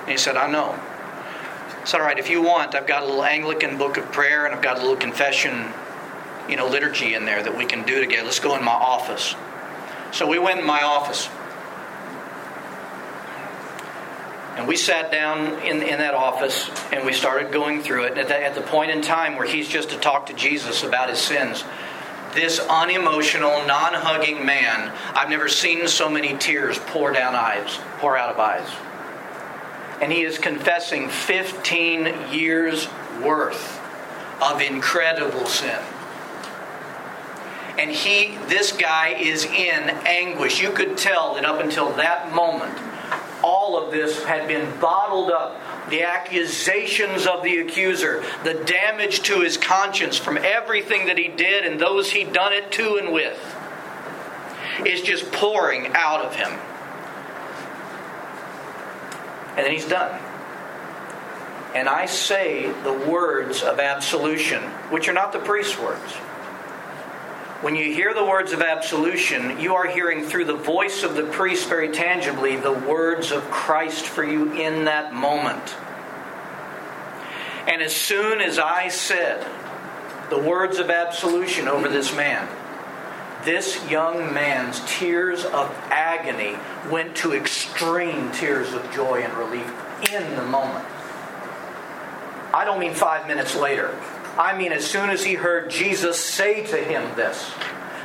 [0.00, 0.70] And he said, I know.
[0.70, 4.46] I said, All right, if you want, I've got a little Anglican book of prayer
[4.46, 5.70] and I've got a little confession,
[6.48, 8.24] you know, liturgy in there that we can do together.
[8.24, 9.34] Let's go in my office.
[10.10, 11.28] So we went in my office.
[14.56, 18.18] And we sat down in, in that office and we started going through it.
[18.18, 21.08] At the, at the point in time where he's just to talk to Jesus about
[21.08, 21.64] his sins,
[22.34, 28.16] this unemotional, non hugging man, I've never seen so many tears pour down eyes, pour
[28.16, 28.68] out of eyes.
[30.02, 32.88] And he is confessing 15 years
[33.22, 33.80] worth
[34.42, 35.78] of incredible sin.
[37.78, 40.60] And he, this guy is in anguish.
[40.60, 42.76] You could tell that up until that moment,
[43.42, 45.58] all of this had been bottled up.
[45.90, 51.64] The accusations of the accuser, the damage to his conscience from everything that he did
[51.64, 53.38] and those he'd done it to and with,
[54.86, 56.52] is just pouring out of him.
[59.56, 60.18] And then he's done.
[61.74, 66.14] And I say the words of absolution, which are not the priest's words.
[67.62, 71.22] When you hear the words of absolution, you are hearing through the voice of the
[71.22, 75.76] priest very tangibly the words of Christ for you in that moment.
[77.68, 79.46] And as soon as I said
[80.28, 82.48] the words of absolution over this man,
[83.44, 86.56] this young man's tears of agony
[86.90, 89.72] went to extreme tears of joy and relief
[90.10, 90.84] in the moment.
[92.52, 93.96] I don't mean five minutes later.
[94.38, 97.52] I mean, as soon as he heard Jesus say to him this,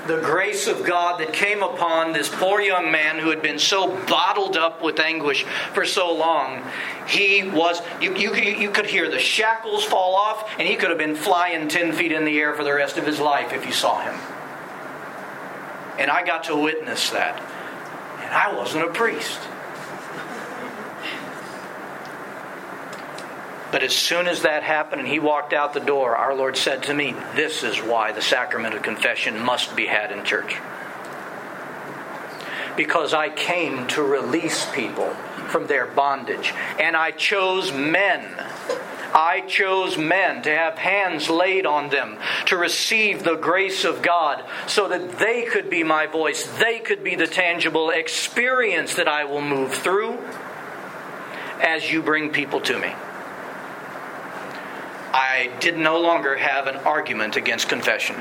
[0.08, 3.96] the grace of God that came upon this poor young man who had been so
[4.06, 6.64] bottled up with anguish for so long,
[7.08, 10.98] he was, you, you, you could hear the shackles fall off, and he could have
[10.98, 13.74] been flying 10 feet in the air for the rest of his life if you
[13.74, 14.16] saw him.
[16.00, 17.42] And I got to witness that.
[18.22, 19.40] And I wasn't a priest.
[23.78, 26.82] But as soon as that happened and he walked out the door, our Lord said
[26.86, 30.58] to me, This is why the sacrament of confession must be had in church.
[32.76, 35.12] Because I came to release people
[35.50, 36.56] from their bondage.
[36.80, 38.26] And I chose men.
[39.14, 44.44] I chose men to have hands laid on them to receive the grace of God
[44.66, 46.48] so that they could be my voice.
[46.58, 50.18] They could be the tangible experience that I will move through
[51.62, 52.92] as you bring people to me.
[55.14, 58.16] I did no longer have an argument against confession.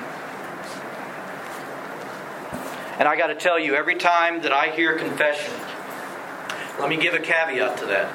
[2.98, 5.52] And I got to tell you, every time that I hear confession,
[6.78, 8.14] let me give a caveat to that.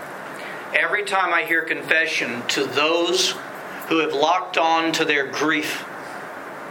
[0.74, 3.36] Every time I hear confession to those
[3.90, 5.86] who have locked on to their grief,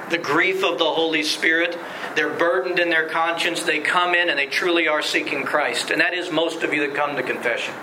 [0.09, 1.79] the grief of the Holy Spirit,
[2.16, 3.62] They're burdened in their conscience.
[3.62, 5.91] They come in and they truly are seeking Christ.
[5.91, 7.75] And that is most of you that come to confession.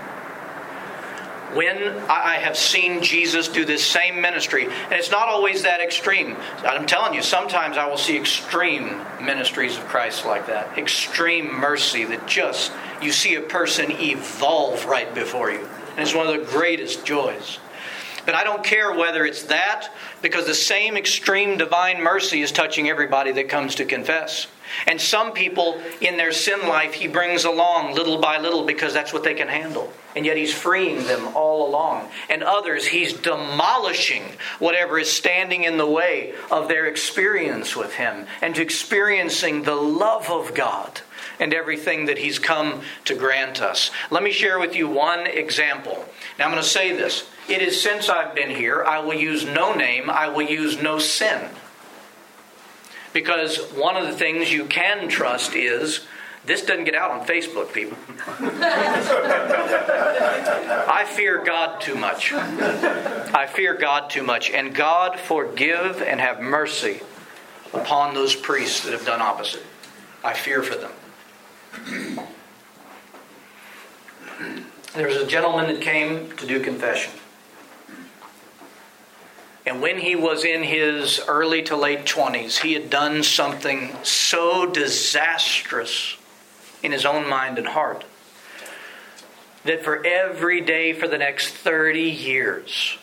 [1.53, 6.35] When I have seen Jesus do this same ministry, and it's not always that extreme.
[6.57, 10.77] I'm telling you, sometimes I will see extreme ministries of Christ like that.
[10.77, 12.71] Extreme mercy that just,
[13.01, 15.67] you see a person evolve right before you.
[15.91, 17.59] And it's one of the greatest joys.
[18.25, 19.89] But I don't care whether it's that,
[20.21, 24.47] because the same extreme divine mercy is touching everybody that comes to confess.
[24.86, 29.13] And some people in their sin life, he brings along little by little because that's
[29.13, 29.91] what they can handle.
[30.15, 32.09] And yet he's freeing them all along.
[32.30, 34.24] And others, he's demolishing
[34.59, 40.30] whatever is standing in the way of their experience with him and experiencing the love
[40.30, 41.01] of God
[41.39, 43.91] and everything that he's come to grant us.
[44.09, 46.05] Let me share with you one example.
[46.39, 47.30] Now I'm going to say this.
[47.47, 50.99] It is since I've been here, I will use no name, I will use no
[50.99, 51.49] sin.
[53.18, 56.05] Because one of the things you can trust is
[56.45, 57.97] this doesn't get out on Facebook, people.
[60.88, 62.32] I fear God too much.
[62.32, 64.51] I fear God too much.
[64.51, 67.01] And God forgive and have mercy
[67.74, 69.63] upon those priests that have done opposite.
[70.24, 70.91] I fear for them.
[74.93, 77.13] There was a gentleman that came to do confession.
[79.68, 84.65] And when he was in his early to late 20s, he had done something so
[84.65, 86.15] disastrous
[86.82, 88.05] in his own mind and heart
[89.65, 92.97] that for every day for the next 30 years,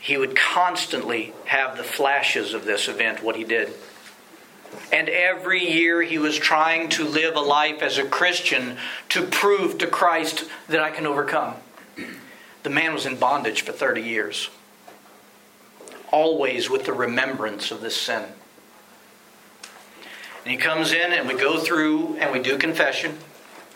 [0.00, 3.72] he would constantly have the flashes of this event, what he did.
[4.92, 8.76] And every year he was trying to live a life as a Christian
[9.10, 11.54] to prove to Christ that I can overcome.
[12.64, 14.50] The man was in bondage for 30 years,
[16.12, 18.24] always with the remembrance of this sin.
[20.44, 23.18] And he comes in, and we go through and we do confession.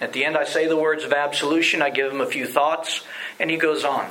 [0.00, 3.02] At the end, I say the words of absolution, I give him a few thoughts,
[3.38, 4.08] and he goes on.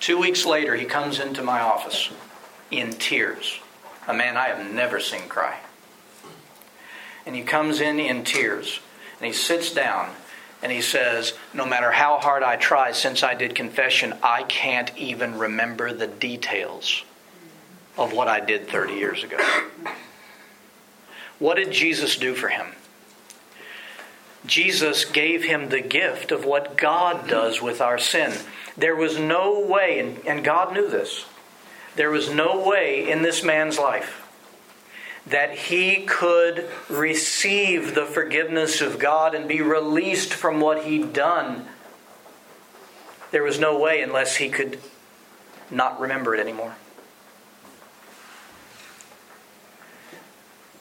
[0.00, 2.10] Two weeks later, he comes into my office
[2.70, 3.58] in tears.
[4.06, 5.58] A man I have never seen cry
[7.28, 8.80] and he comes in in tears
[9.20, 10.10] and he sits down
[10.62, 14.90] and he says, No matter how hard I try since I did confession, I can't
[14.96, 17.04] even remember the details
[17.98, 19.36] of what I did 30 years ago.
[21.38, 22.68] What did Jesus do for him?
[24.46, 28.32] Jesus gave him the gift of what God does with our sin.
[28.76, 31.26] There was no way, and, God knew this,
[31.96, 34.24] there was no way in this man's life
[35.26, 41.66] that he could receive the forgiveness of God and be released from what he'd done.
[43.30, 44.78] There was no way unless he could
[45.70, 46.76] not remember it anymore.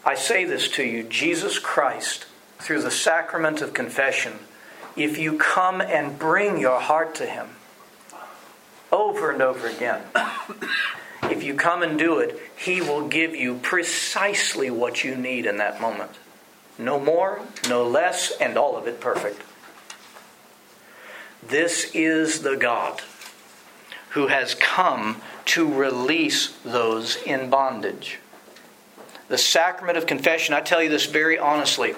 [0.08, 2.28] I say this to you Jesus Christ,
[2.60, 4.40] through the sacrament of confession,
[4.96, 7.50] if you come and bring your heart to him
[8.90, 10.02] over and over again,
[11.24, 15.58] if you come and do it, He will give you precisely what you need in
[15.58, 16.12] that moment.
[16.80, 19.42] No more, no less, and all of it perfect.
[21.46, 23.02] This is the God
[24.12, 28.20] who has come to release those in bondage.
[29.30, 31.92] The sacrament of confession, I tell you this very honestly.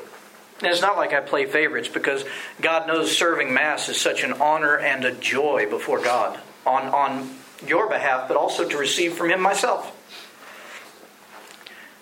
[0.62, 2.26] And it's not like I play favorites because
[2.60, 7.36] God knows serving Mass is such an honor and a joy before God on, on
[7.66, 9.96] your behalf, but also to receive from Him myself.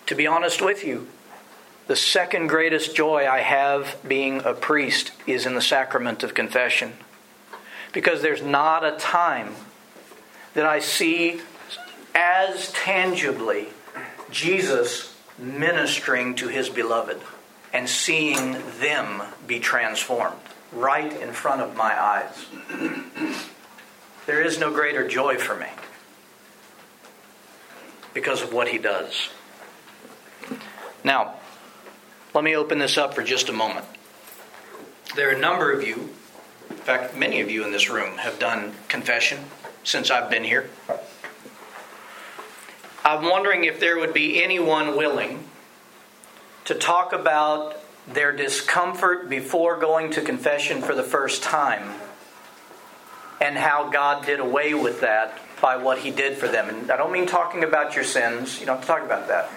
[0.08, 1.08] To be honest with you,
[1.88, 6.94] the second greatest joy I have being a priest is in the sacrament of confession.
[7.94, 9.54] Because there's not a time
[10.54, 11.42] that I see
[12.16, 13.68] as tangibly
[14.32, 17.22] Jesus ministering to his beloved
[17.74, 20.40] and seeing them be transformed
[20.72, 22.46] right in front of my eyes.
[24.26, 25.68] There is no greater joy for me
[28.14, 29.30] because of what he does.
[31.04, 31.36] Now,
[32.34, 33.86] let me open this up for just a moment.
[35.16, 36.10] There are a number of you,
[36.70, 39.40] in fact, many of you in this room have done confession
[39.84, 40.70] since I've been here.
[43.08, 45.42] I'm wondering if there would be anyone willing
[46.66, 51.90] to talk about their discomfort before going to confession for the first time
[53.40, 56.68] and how God did away with that by what He did for them.
[56.68, 59.50] And I don't mean talking about your sins, you don't have to talk about that.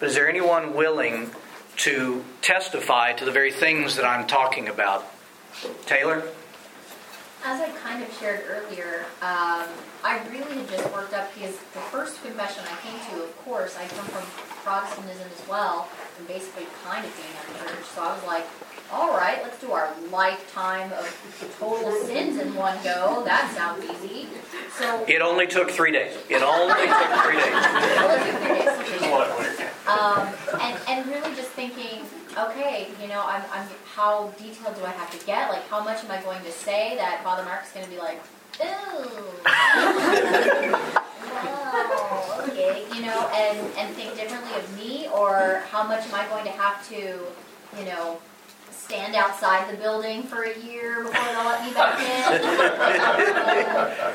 [0.00, 1.30] But is there anyone willing
[1.76, 5.06] to testify to the very things that I'm talking about?
[5.86, 6.24] Taylor?
[7.44, 9.64] As I kind of shared earlier, um,
[10.04, 13.76] I really had just worked up because the first confession I came to, of course,
[13.78, 14.24] I come from
[14.64, 17.86] Protestantism as well, and basically kind of being at church.
[17.94, 18.44] So I was like,
[18.92, 23.22] all right, let's do our lifetime of total sins in one go.
[23.24, 24.28] That sounds easy.
[24.76, 26.16] So It only took three days.
[26.28, 27.54] It only took three days.
[27.98, 28.68] I'll do three days.
[29.88, 30.28] Um,
[30.60, 32.02] and, and really just thinking,
[32.46, 35.50] okay, you know, I'm, I'm, how detailed do I have to get?
[35.50, 38.20] Like, how much am I going to say that Father Mark's going to be like,
[38.60, 38.64] ooh,
[41.24, 45.08] wow, okay, you know, and, and think differently of me?
[45.08, 47.20] Or how much am I going to have to,
[47.78, 48.20] you know,
[48.70, 52.08] stand outside the building for a year before they'll let me back in?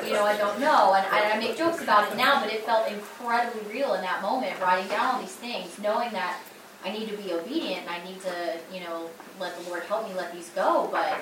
[0.08, 0.94] You know, I don't know.
[0.94, 4.22] And I, I make jokes about it now, but it felt incredibly real in that
[4.22, 6.40] moment, writing down all these things, knowing that
[6.84, 9.10] I need to be obedient and I need to, you know,
[9.40, 10.90] let the Lord help me let these go.
[10.92, 11.18] But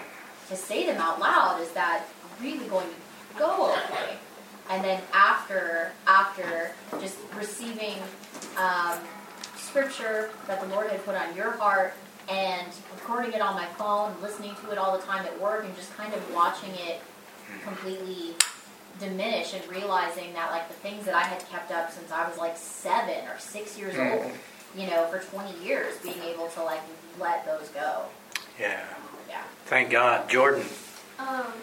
[0.50, 2.06] to say them out loud, is that
[2.42, 4.18] really going to go okay?
[4.70, 7.96] And then after, after just receiving
[8.58, 9.00] um,
[9.56, 11.94] scripture that the Lord had put on your heart
[12.30, 15.76] and recording it on my phone, listening to it all the time at work, and
[15.76, 17.02] just kind of watching it
[17.64, 18.34] completely
[19.00, 22.38] diminish and realizing that like the things that I had kept up since I was
[22.38, 24.32] like seven or six years old,
[24.78, 26.82] you know, for 20 years, being able to like
[27.20, 28.04] let those go.
[28.60, 28.84] Yeah.
[29.30, 29.44] Yeah.
[29.66, 30.30] Thank God.
[30.30, 30.64] Jordan.
[31.20, 31.54] Um,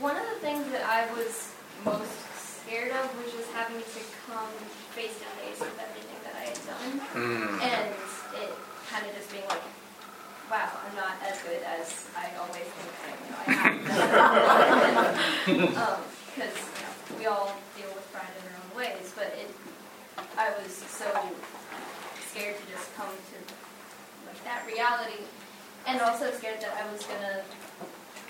[0.00, 1.52] one of the things that I was
[1.84, 4.46] most scared of was just having to come
[4.94, 7.00] face to face with everything that I had done.
[7.14, 7.62] Mm.
[7.62, 7.88] And
[8.38, 8.52] it
[8.90, 9.62] kind of just being like,
[10.50, 13.18] wow, I'm not as good as I always think I am.
[13.18, 13.52] You know, I
[15.58, 16.00] have um,
[16.34, 19.17] Because you know, we all deal with pride in our own ways, but it,
[20.48, 21.04] I was so
[22.32, 23.36] scared to just come to
[24.24, 25.20] like that reality,
[25.86, 27.44] and also scared that I was gonna,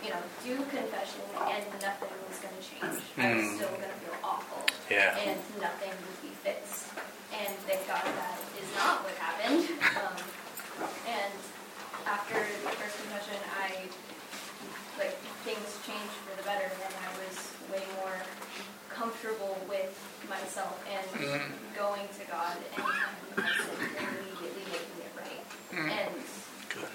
[0.02, 3.02] you know, do confession and nothing was gonna change.
[3.18, 3.54] I was Mm.
[3.54, 5.14] still gonna feel awful Yeah.
[5.18, 6.90] and nothing would be fixed.
[7.38, 9.68] And thank God that is not what happened.
[9.94, 10.16] Um,
[11.06, 11.32] and
[12.06, 13.86] after the first confession, I
[14.98, 15.14] like
[15.46, 17.36] things changed for the better, and I was
[17.70, 18.18] way more
[18.90, 19.94] comfortable with
[20.26, 21.52] myself and Mhm.
[21.76, 25.90] going to God anytime I sinned and immediately making it right, Mhm.
[25.90, 26.14] and
[26.68, 26.90] Good.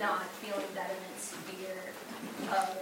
[0.00, 1.74] not feeling that immense fear
[2.54, 2.76] of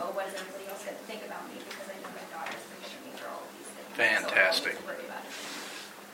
[0.00, 2.48] oh, what is everybody else going to think about me because I know my God
[2.48, 3.92] has forgiven me for all of these things.
[3.92, 4.78] So I don't need Fantastic.
[4.80, 5.32] to worry about it.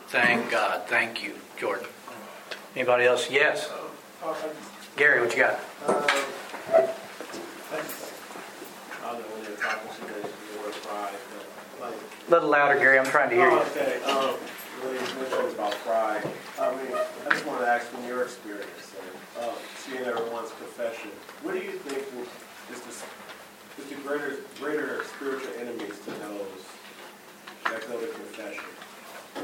[0.09, 0.87] Thank God.
[0.89, 1.87] Thank you, Jordan.
[2.75, 3.31] Anybody else?
[3.31, 3.69] Yes.
[4.97, 5.61] Gary, what you got?
[5.87, 5.93] I
[9.13, 11.15] don't know when they're talking to the the word pride,
[11.79, 12.18] but like.
[12.29, 12.99] A little louder, Gary.
[12.99, 13.61] I'm trying to hear Oh, you.
[13.73, 14.35] Okay, um,
[14.85, 16.23] when you mentioned about pride,
[16.61, 21.11] I mean, I just want to ask from your experience, and, uh, seeing everyone's confession,
[21.43, 22.05] what do you think
[22.71, 26.65] is the, is the greater, greater spiritual enemies to those
[27.65, 28.65] that go to confession?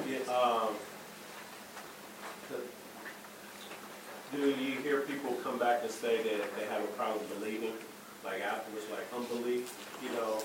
[0.07, 0.76] Yeah, um,
[2.51, 7.72] the- do you hear people come back and say that they have a problem believing,
[8.24, 9.72] like afterwards, like unbelief,
[10.03, 10.43] you know?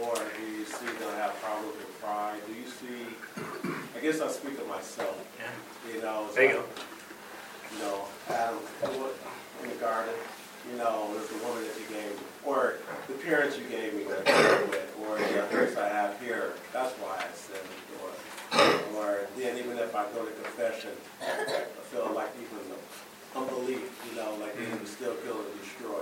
[0.00, 2.40] Or do you see they'll have problems with pride?
[2.46, 3.06] Do you see,
[3.96, 5.92] I guess I'll speak of myself, Yeah.
[5.94, 6.28] you know?
[6.34, 6.66] There you like,
[7.72, 8.58] You know, Adam,
[9.62, 10.14] in the garden,
[10.70, 12.74] you know, there's the woman that you gave me, or
[13.08, 16.92] the parents you gave me that I with, or the things I have here, that's
[16.98, 17.80] why I said it.
[18.00, 20.90] Or, or then even if I go to confession,
[21.20, 26.00] I feel like even the unbelief, you know, like they can still kill and destroy.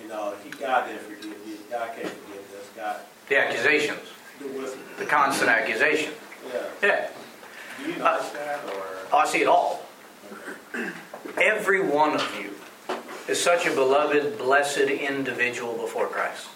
[0.00, 2.12] You know, he, God didn't forgive you, God can't
[3.28, 4.00] The accusations.
[4.38, 4.76] The.
[4.98, 6.12] The constant accusation.
[6.52, 6.62] Yeah.
[6.82, 7.08] Yeah.
[7.78, 8.84] Do you notice uh, that, or?
[9.12, 9.82] Oh, I see it all.
[11.40, 12.54] Every one of you
[13.28, 16.48] is such a beloved, blessed individual before Christ.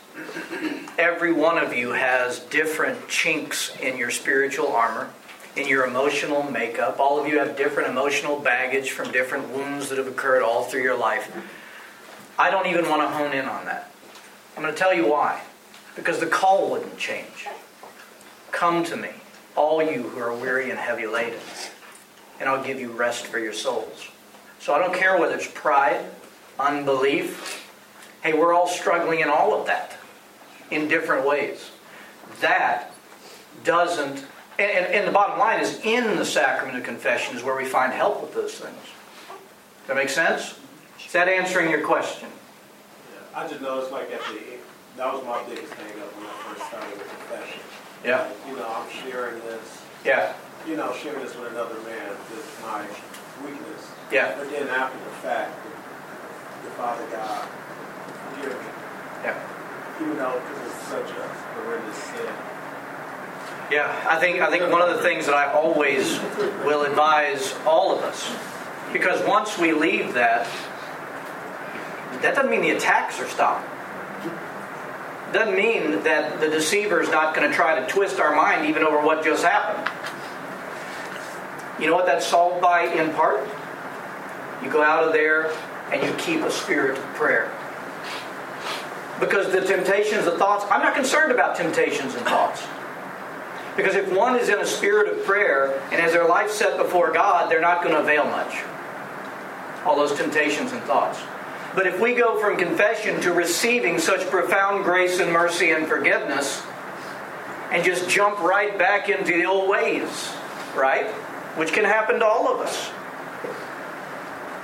[0.99, 5.11] Every one of you has different chinks in your spiritual armor,
[5.57, 6.99] in your emotional makeup.
[6.99, 10.83] All of you have different emotional baggage from different wounds that have occurred all through
[10.83, 11.35] your life.
[12.39, 13.91] I don't even want to hone in on that.
[14.57, 15.43] I'm going to tell you why.
[15.97, 17.49] Because the call wouldn't change.
[18.53, 19.11] Come to me,
[19.57, 21.41] all you who are weary and heavy laden,
[22.39, 24.09] and I'll give you rest for your souls.
[24.61, 26.05] So I don't care whether it's pride,
[26.59, 27.69] unbelief.
[28.23, 29.97] Hey, we're all struggling in all of that
[30.71, 31.71] in different ways.
[32.41, 32.93] That
[33.65, 34.25] doesn't,
[34.59, 37.65] and, and, and the bottom line is in the sacrament of confession is where we
[37.65, 38.77] find help with those things.
[38.77, 40.59] Does that make sense?
[41.05, 42.29] Is that answering your question?
[43.13, 44.57] Yeah, I just noticed like at the,
[44.97, 47.61] that was my biggest hang up when I first started with confession.
[48.05, 48.23] Yeah.
[48.23, 50.33] Like, You know, I'm sharing this, Yeah.
[50.67, 52.81] you know, sharing this with another man, this is my
[53.45, 53.83] weakness.
[54.11, 54.35] Yeah.
[54.39, 55.53] But then after the fact,
[56.65, 57.45] the Father God,
[58.35, 58.71] forgive me.
[59.25, 59.37] Yeah.
[60.01, 61.29] Even though because it's such a
[61.61, 62.33] horrendous sin.
[63.71, 66.21] Yeah, I think I think one of the things that I always
[66.65, 68.31] will advise all of us,
[68.93, 70.47] because once we leave that,
[72.23, 73.67] that doesn't mean the attacks are stopped.
[75.37, 78.83] Doesn't mean that the deceiver is not going to try to twist our mind even
[78.83, 79.87] over what just happened.
[81.79, 83.47] You know what that's solved by in part?
[84.63, 85.53] You go out of there
[85.93, 87.53] and you keep a spirit of prayer.
[89.21, 92.67] Because the temptations the thoughts, I'm not concerned about temptations and thoughts.
[93.77, 97.13] Because if one is in a spirit of prayer and has their life set before
[97.13, 98.63] God, they're not going to avail much.
[99.85, 101.21] All those temptations and thoughts.
[101.77, 106.63] But if we go from confession to receiving such profound grace and mercy and forgiveness,
[107.71, 110.33] and just jump right back into the old ways,
[110.75, 111.07] right?
[111.59, 112.91] Which can happen to all of us.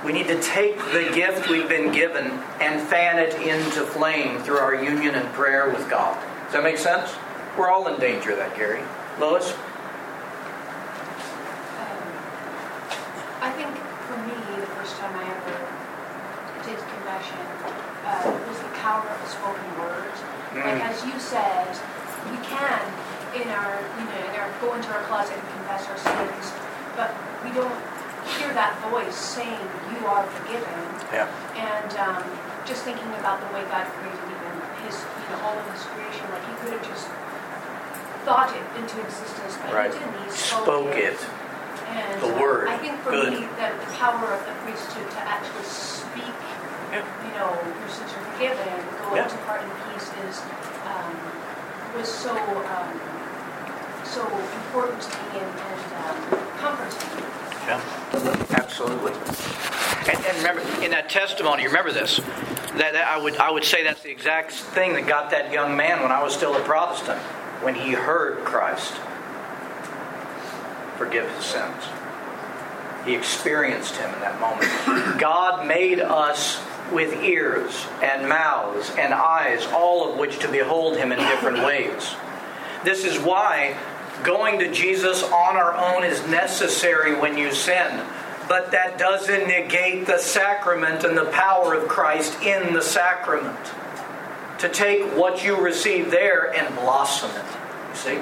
[0.03, 2.25] We need to take the gift we've been given
[2.59, 6.17] and fan it into flame through our union and prayer with God.
[6.45, 7.13] Does that make sense?
[7.57, 8.81] We're all in danger of that, Gary.
[9.19, 9.51] Lois?
[9.51, 9.57] Um,
[13.39, 13.69] I think
[14.09, 15.73] for me, the first time I ever
[16.65, 17.37] did confession
[18.05, 20.11] uh, was the power of the spoken word.
[20.53, 20.89] Like Mm.
[20.91, 21.71] as you said,
[22.29, 22.83] we can
[23.33, 26.45] in our you know in our go into our closet and confess our sins,
[26.99, 27.09] but
[27.43, 27.79] we don't
[28.35, 30.79] hear that voice saying you are forgiven.
[31.11, 31.27] Yeah.
[31.55, 32.23] And um,
[32.65, 34.53] just thinking about the way God created even
[34.85, 37.07] His you know all of His creation, like He could have just
[38.27, 39.91] thought it into existence, but Right.
[39.93, 40.23] He didn't.
[40.23, 41.19] He spoke, Spoke it.
[41.93, 42.67] And The word.
[42.69, 43.33] I think for Good.
[43.33, 46.35] me, that the power of the priesthood to actually speak,
[46.93, 49.23] you know, your sins are forgiven, go Yeah.
[49.23, 50.41] into pardon peace is
[50.85, 51.17] um,
[51.97, 52.99] was so um,
[54.03, 57.09] so important to me and, and um, comforting.
[57.65, 57.81] Yeah,
[58.51, 59.13] absolutely.
[60.11, 62.17] And, and remember, in that testimony, remember this.
[62.77, 65.77] That, that I would I would say that's the exact thing that got that young
[65.77, 67.19] man when I was still a Protestant,
[67.61, 68.93] when he heard Christ
[70.97, 71.83] forgive his sins.
[73.05, 75.19] He experienced him in that moment.
[75.19, 76.55] God made us
[76.91, 82.15] with ears and mouths and eyes, all of which to behold him in different ways.
[82.83, 83.77] This is why
[84.23, 88.05] going to Jesus on our own is necessary when you sin.
[88.47, 93.59] But that doesn't negate the sacrament and the power of Christ in the sacrament.
[94.59, 97.45] To take what you receive there and blossom it.
[97.89, 98.19] You see?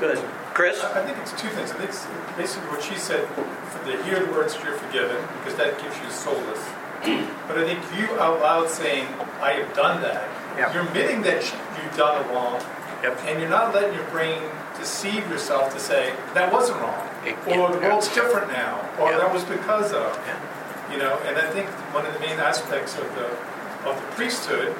[0.00, 0.18] Good.
[0.54, 0.82] Chris?
[0.82, 1.70] I think it's two things.
[1.72, 2.06] I think it's
[2.36, 6.10] basically what she said, for the hear the words you're forgiven, because that gives you
[6.10, 6.64] solace.
[7.04, 9.06] But I think you out loud saying,
[9.40, 10.24] I have done that,
[10.56, 10.72] Yeah.
[10.72, 12.60] you're admitting that you've done it wrong,
[13.02, 13.18] Yep.
[13.26, 14.40] and you're not letting your brain
[14.78, 19.32] deceive yourself to say, that wasn't wrong, It- or the world's different now, or that
[19.32, 20.18] was because of.
[20.90, 23.26] You know, and I think one of the main aspects of the,
[23.88, 24.74] of the priesthood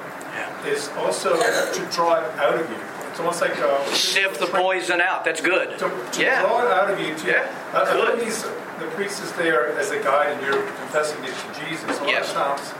[0.67, 2.77] is also to draw it out of you.
[3.11, 5.25] It's almost like uh, Sift the poison out.
[5.25, 5.79] That's good.
[5.79, 6.41] to, to Yeah.
[6.43, 7.15] draw it out of you.
[7.15, 8.21] To, Yeah, I good.
[8.21, 8.45] these,
[8.79, 11.99] the priest is there as a guide, and you're confessing it to Jesus.
[11.99, 12.29] A lot Yes.
[12.31, 12.73] of times,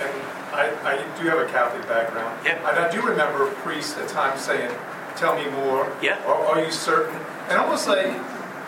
[0.00, 0.10] and
[0.52, 2.58] I, I do have a Catholic background, Yeah.
[2.68, 4.70] and I do remember priests at times saying,
[5.16, 6.16] "Tell me more," Yeah.
[6.26, 7.16] or "Are you certain?"
[7.48, 8.06] And almost like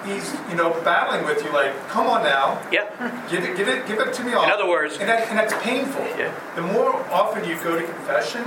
[0.05, 3.29] he's, you know, battling with you, like, "Come on now, Yep.
[3.31, 5.39] give it, give it, give it to me all." In other words- and, that, and
[5.39, 6.07] that's painful.
[6.19, 6.31] Yeah.
[6.57, 8.45] The more often you go to confession,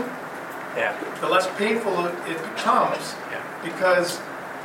[0.75, 0.93] Yeah.
[1.21, 3.37] the less painful it becomes Yeah.
[3.63, 4.19] because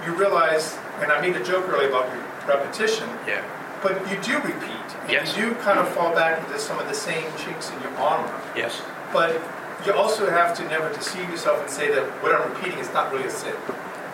[0.07, 2.07] you realize, and I made a joke earlier about
[2.47, 3.43] repetition, Yeah.
[3.83, 4.71] but you do repeat.
[5.03, 5.37] And Yes.
[5.37, 8.33] You do kind of fall back into some of the same chinks in your armor.
[8.57, 8.81] Yes.
[9.13, 9.41] But
[9.87, 13.13] you also have to never deceive yourself and say that what I'm repeating is not
[13.13, 13.55] really a sin.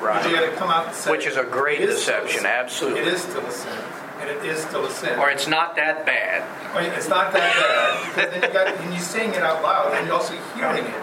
[0.01, 0.25] Right.
[0.29, 2.23] You got to come out and say Which is a great "It is still a
[2.23, 3.01] deception, absolutely.
[3.01, 3.79] It is still a sin,
[4.21, 5.19] and it is still a sin.
[5.19, 6.45] Or it's not that bad.
[6.73, 9.61] I mean, it's not that bad because then you got and you're saying it out
[9.63, 10.95] loud and you're also hearing it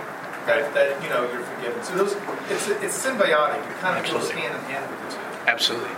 [0.47, 1.83] that, that you know you're forgiven.
[1.83, 2.13] So those
[2.49, 3.59] it's it's symbiotic.
[3.69, 5.21] It kind of goes hand in hand with the two.
[5.47, 5.89] Absolutely.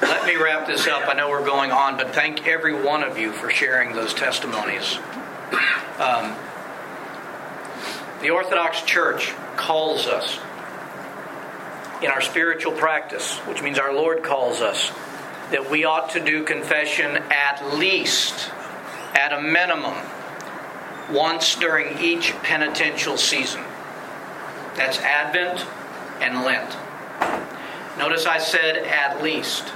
[0.00, 1.08] Let me wrap this up.
[1.08, 4.98] I know we're going on, but thank every one of you for sharing those testimonies.
[5.98, 6.34] Um,
[8.20, 10.38] the Orthodox Church calls us
[12.02, 14.92] in our spiritual practice, which means our Lord calls us,
[15.50, 18.50] that we ought to do confession at least,
[19.14, 19.94] at a minimum,
[21.10, 23.62] once during each penitential season.
[24.76, 25.66] That's Advent
[26.20, 26.76] and Lent.
[27.98, 29.72] Notice I said at least.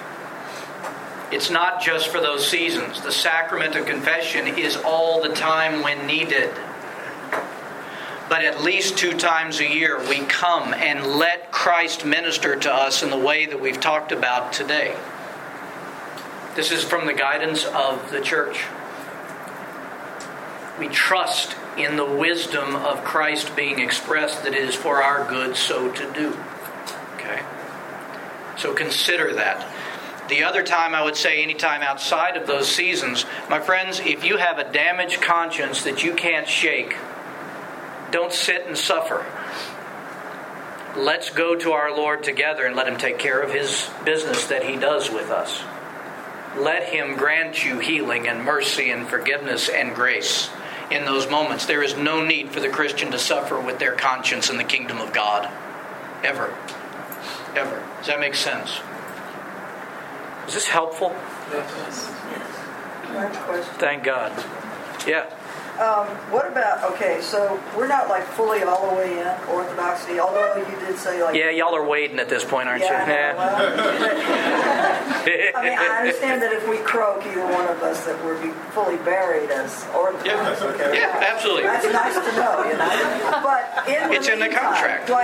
[1.32, 3.00] It's not just for those seasons.
[3.00, 6.50] The sacrament of confession is all the time when needed.
[8.28, 13.02] But at least two times a year, we come and let Christ minister to us
[13.02, 14.94] in the way that we've talked about today.
[16.54, 18.64] This is from the guidance of the church.
[20.78, 25.56] We trust in the wisdom of Christ being expressed that it is for our good
[25.56, 26.38] so to do.
[27.14, 27.42] Okay?
[28.58, 29.66] So consider that.
[30.32, 34.38] The other time, I would say, anytime outside of those seasons, my friends, if you
[34.38, 36.96] have a damaged conscience that you can't shake,
[38.10, 39.26] don't sit and suffer.
[40.96, 44.64] Let's go to our Lord together and let Him take care of His business that
[44.64, 45.62] He does with us.
[46.56, 50.48] Let Him grant you healing and mercy and forgiveness and grace
[50.90, 51.66] in those moments.
[51.66, 54.96] There is no need for the Christian to suffer with their conscience in the kingdom
[54.96, 55.50] of God.
[56.24, 56.56] Ever.
[57.54, 57.86] Ever.
[57.98, 58.80] Does that make sense?
[60.46, 61.14] Is this helpful?
[61.52, 62.10] Yes.
[63.78, 64.32] Thank God.
[65.06, 65.26] Yeah.
[65.80, 70.54] Um, what about, okay, so we're not like fully all the way in orthodoxy, although
[70.56, 71.34] you did say like.
[71.34, 73.38] Yeah, y'all are waiting at this point, aren't Yeah, you?
[73.38, 73.56] well,
[75.56, 78.50] I mean, I understand that if we croak, either one of us, that we're be
[78.72, 80.26] fully buried as orthodox.
[80.60, 80.66] Yeah.
[80.76, 80.98] okay?
[80.98, 81.62] Yeah, absolutely.
[81.62, 83.40] That's nice to know, you know?
[83.42, 85.06] But in the It's in the contract.
[85.06, 85.14] do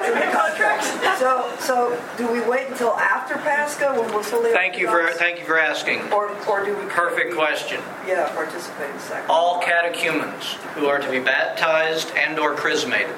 [0.00, 1.18] I- Yeah, the contract.
[1.18, 5.38] So, so do we wait until after Pascha when we're fully Thank you for thank
[5.38, 6.12] you for asking.
[6.12, 6.84] Or, or do we?
[6.86, 7.80] Perfect question.
[8.06, 9.30] Yeah, participate in sacrament.
[9.30, 10.44] All catechumens
[10.74, 13.14] who are to be baptized and or chrismated,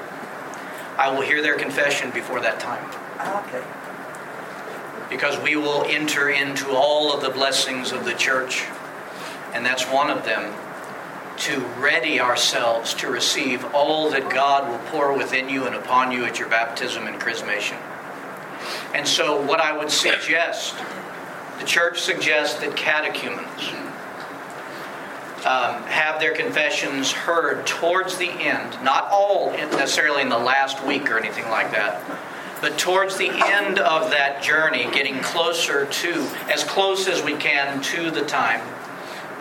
[0.98, 2.84] I will hear their confession before that time.
[3.46, 3.62] Okay.
[5.08, 8.64] because we will enter into all of the blessings of the church.
[9.52, 10.52] And that's one of them
[11.42, 16.24] to ready ourselves to receive all that God will pour within you and upon you
[16.24, 17.76] at your baptism and chrismation.
[18.94, 20.76] And so, what I would suggest,
[21.58, 23.72] the church suggests that catechumens
[25.44, 31.10] um, have their confessions heard towards the end, not all necessarily in the last week
[31.10, 32.00] or anything like that,
[32.60, 36.12] but towards the end of that journey, getting closer to,
[36.48, 38.60] as close as we can to the time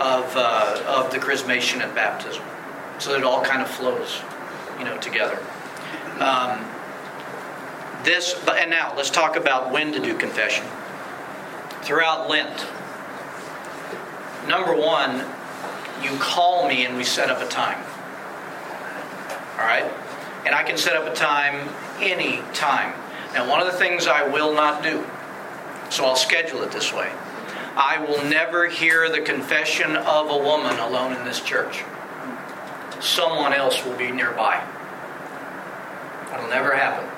[0.01, 2.43] of, uh, of the chrismation and baptism,
[2.97, 4.21] so it all kind of flows,
[4.79, 5.37] you know, together.
[6.19, 6.65] Um,
[8.03, 10.65] this, and now let's talk about when to do confession.
[11.83, 12.65] Throughout Lent,
[14.47, 15.23] number one,
[16.03, 17.83] you call me and we set up a time.
[19.59, 19.85] All right?
[20.45, 22.93] And I can set up a time any time.
[23.33, 25.05] Now, one of the things I will not do,
[25.89, 27.11] so I'll schedule it this way.
[27.75, 31.83] I will never hear the confession of a woman alone in this church.
[32.99, 34.63] Someone else will be nearby.
[36.29, 37.09] That'll never happen.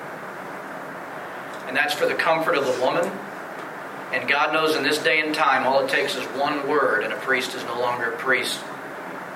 [1.66, 3.10] And that's for the comfort of the woman.
[4.12, 7.12] And God knows in this day and time, all it takes is one word, and
[7.12, 8.60] a priest is no longer a priest.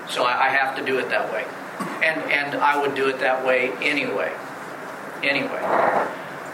[0.08, 1.44] So I, have to do it that way.
[1.80, 4.32] And, and I would do it that way anyway.
[5.22, 5.60] Anyway.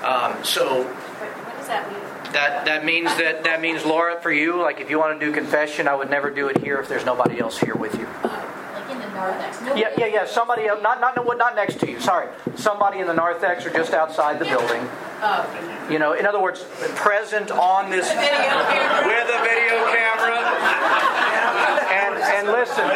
[0.02, 2.13] Um, so What does that mean?
[2.34, 5.30] That, that means that that means Laura, for you, like if you want to do
[5.32, 8.06] confession, I would never do it here if there's nobody else here with you.
[8.22, 8.28] Uh,
[8.74, 9.60] like in the narthex.
[9.62, 10.26] No Yeah, yeah, yeah.
[10.26, 12.00] Somebody else, not not not next to you.
[12.00, 12.26] Sorry,
[12.56, 14.82] somebody in the narthex or just outside the building.
[15.22, 15.46] Oh,
[15.90, 16.64] You know, in other words,
[16.96, 20.38] present on this with a video camera.
[21.86, 22.84] And and listen,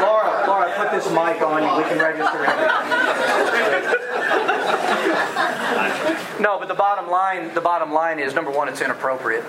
[0.00, 1.76] Laura, Laura, put this mic on you.
[1.76, 3.01] We can register everything.
[6.42, 9.44] No, but the bottom line, the bottom line is number one, it's inappropriate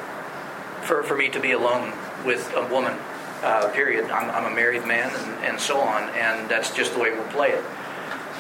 [0.84, 1.92] for, for me to be alone
[2.24, 2.96] with a woman.
[3.42, 4.10] Uh, period.
[4.10, 7.28] I'm, I'm a married man, and, and so on, and that's just the way we'll
[7.28, 7.64] play it.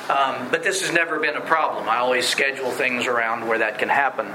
[0.10, 1.89] Um, but this has never been a problem.
[1.89, 4.28] I always schedule things around where that can happen.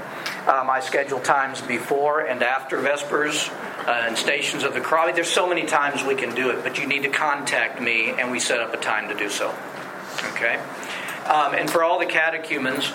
[0.47, 3.49] Um, I schedule times before and after Vespers
[3.87, 5.15] uh, and stations of the cross.
[5.15, 8.29] There's so many times we can do it, but you need to contact me and
[8.29, 9.55] we set up a time to do so.
[10.33, 10.57] Okay?
[11.25, 12.91] Um, and for all the catechumens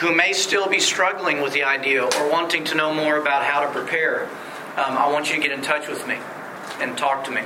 [0.00, 3.60] who may still be struggling with the idea or wanting to know more about how
[3.60, 4.24] to prepare,
[4.76, 6.16] um, I want you to get in touch with me
[6.80, 7.42] and talk to me.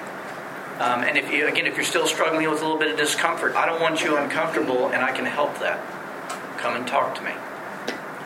[0.78, 3.57] Um, and if you, again, if you're still struggling with a little bit of discomfort,
[3.57, 5.80] I don't want you uncomfortable, and I can help that.
[6.59, 7.32] Come and talk to me,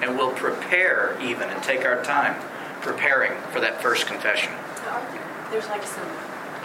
[0.02, 2.40] and we'll prepare even and take our time
[2.82, 4.52] preparing for that first confession.
[5.50, 6.06] There's like some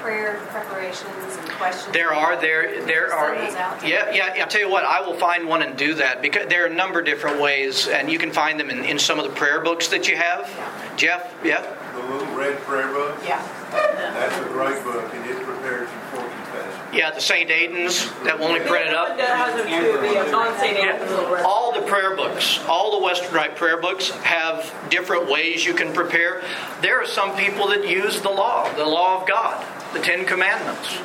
[0.03, 1.93] prayer preparations and questions.
[1.93, 4.43] There are there there are Send those out to yeah yeah.
[4.43, 6.73] I'll tell you what, I will find one and do that because there are a
[6.73, 9.61] number of different ways, and you can find them in, in some of the prayer
[9.61, 10.49] books that you have.
[10.97, 11.61] Jeff, yeah.
[11.95, 13.17] The little red prayer book?
[13.25, 13.41] Yeah.
[13.71, 16.79] That's a great book, and it prepares you for confession.
[16.93, 17.49] Yeah, the St.
[17.49, 19.17] Aidan's that will only print it up.
[19.17, 20.77] That has them too, the non-St.
[20.77, 21.43] Anthony's little red.
[21.45, 25.93] All the prayer books, all the Western Rite prayer books have different ways you can
[25.93, 26.43] prepare.
[26.81, 30.97] There are some people that use the law, the law of God, the Ten Commandments.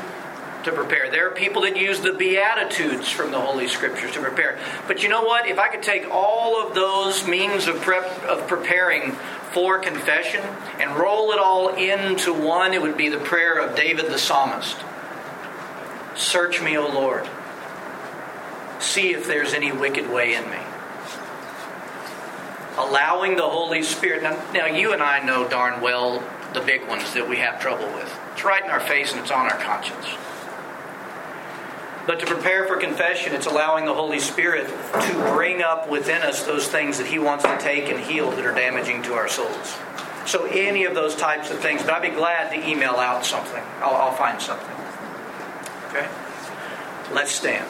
[0.65, 1.09] to prepare.
[1.11, 4.59] There are people that use the Beatitudes from the Holy Scriptures to prepare.
[4.89, 5.47] But you know what?
[5.47, 9.13] If I could take all of those means of, prep, of preparing
[9.53, 10.43] for confession
[10.79, 14.77] and roll it all into one, it would be the prayer of David the psalmist
[16.19, 17.29] Search me, O Lord.
[18.81, 20.59] See if there's any wicked way in me.
[22.77, 24.25] Allowing the Holy Spirit.
[24.25, 26.23] Now, now, you and I know darn well
[26.55, 28.13] the big ones that we have trouble with.
[28.39, 30.07] It's right in our face and it's on our conscience.
[32.07, 36.45] But to prepare for confession, it's allowing the Holy Spirit to bring up within us
[36.45, 39.77] those things that He wants to take and heal that are damaging to our souls.
[40.25, 41.83] So, any of those types of things.
[41.83, 43.65] But I'd be glad to email out something.
[43.81, 44.77] I'll, I'll find something.
[45.89, 46.09] Okay?
[47.13, 47.67] Let's stand.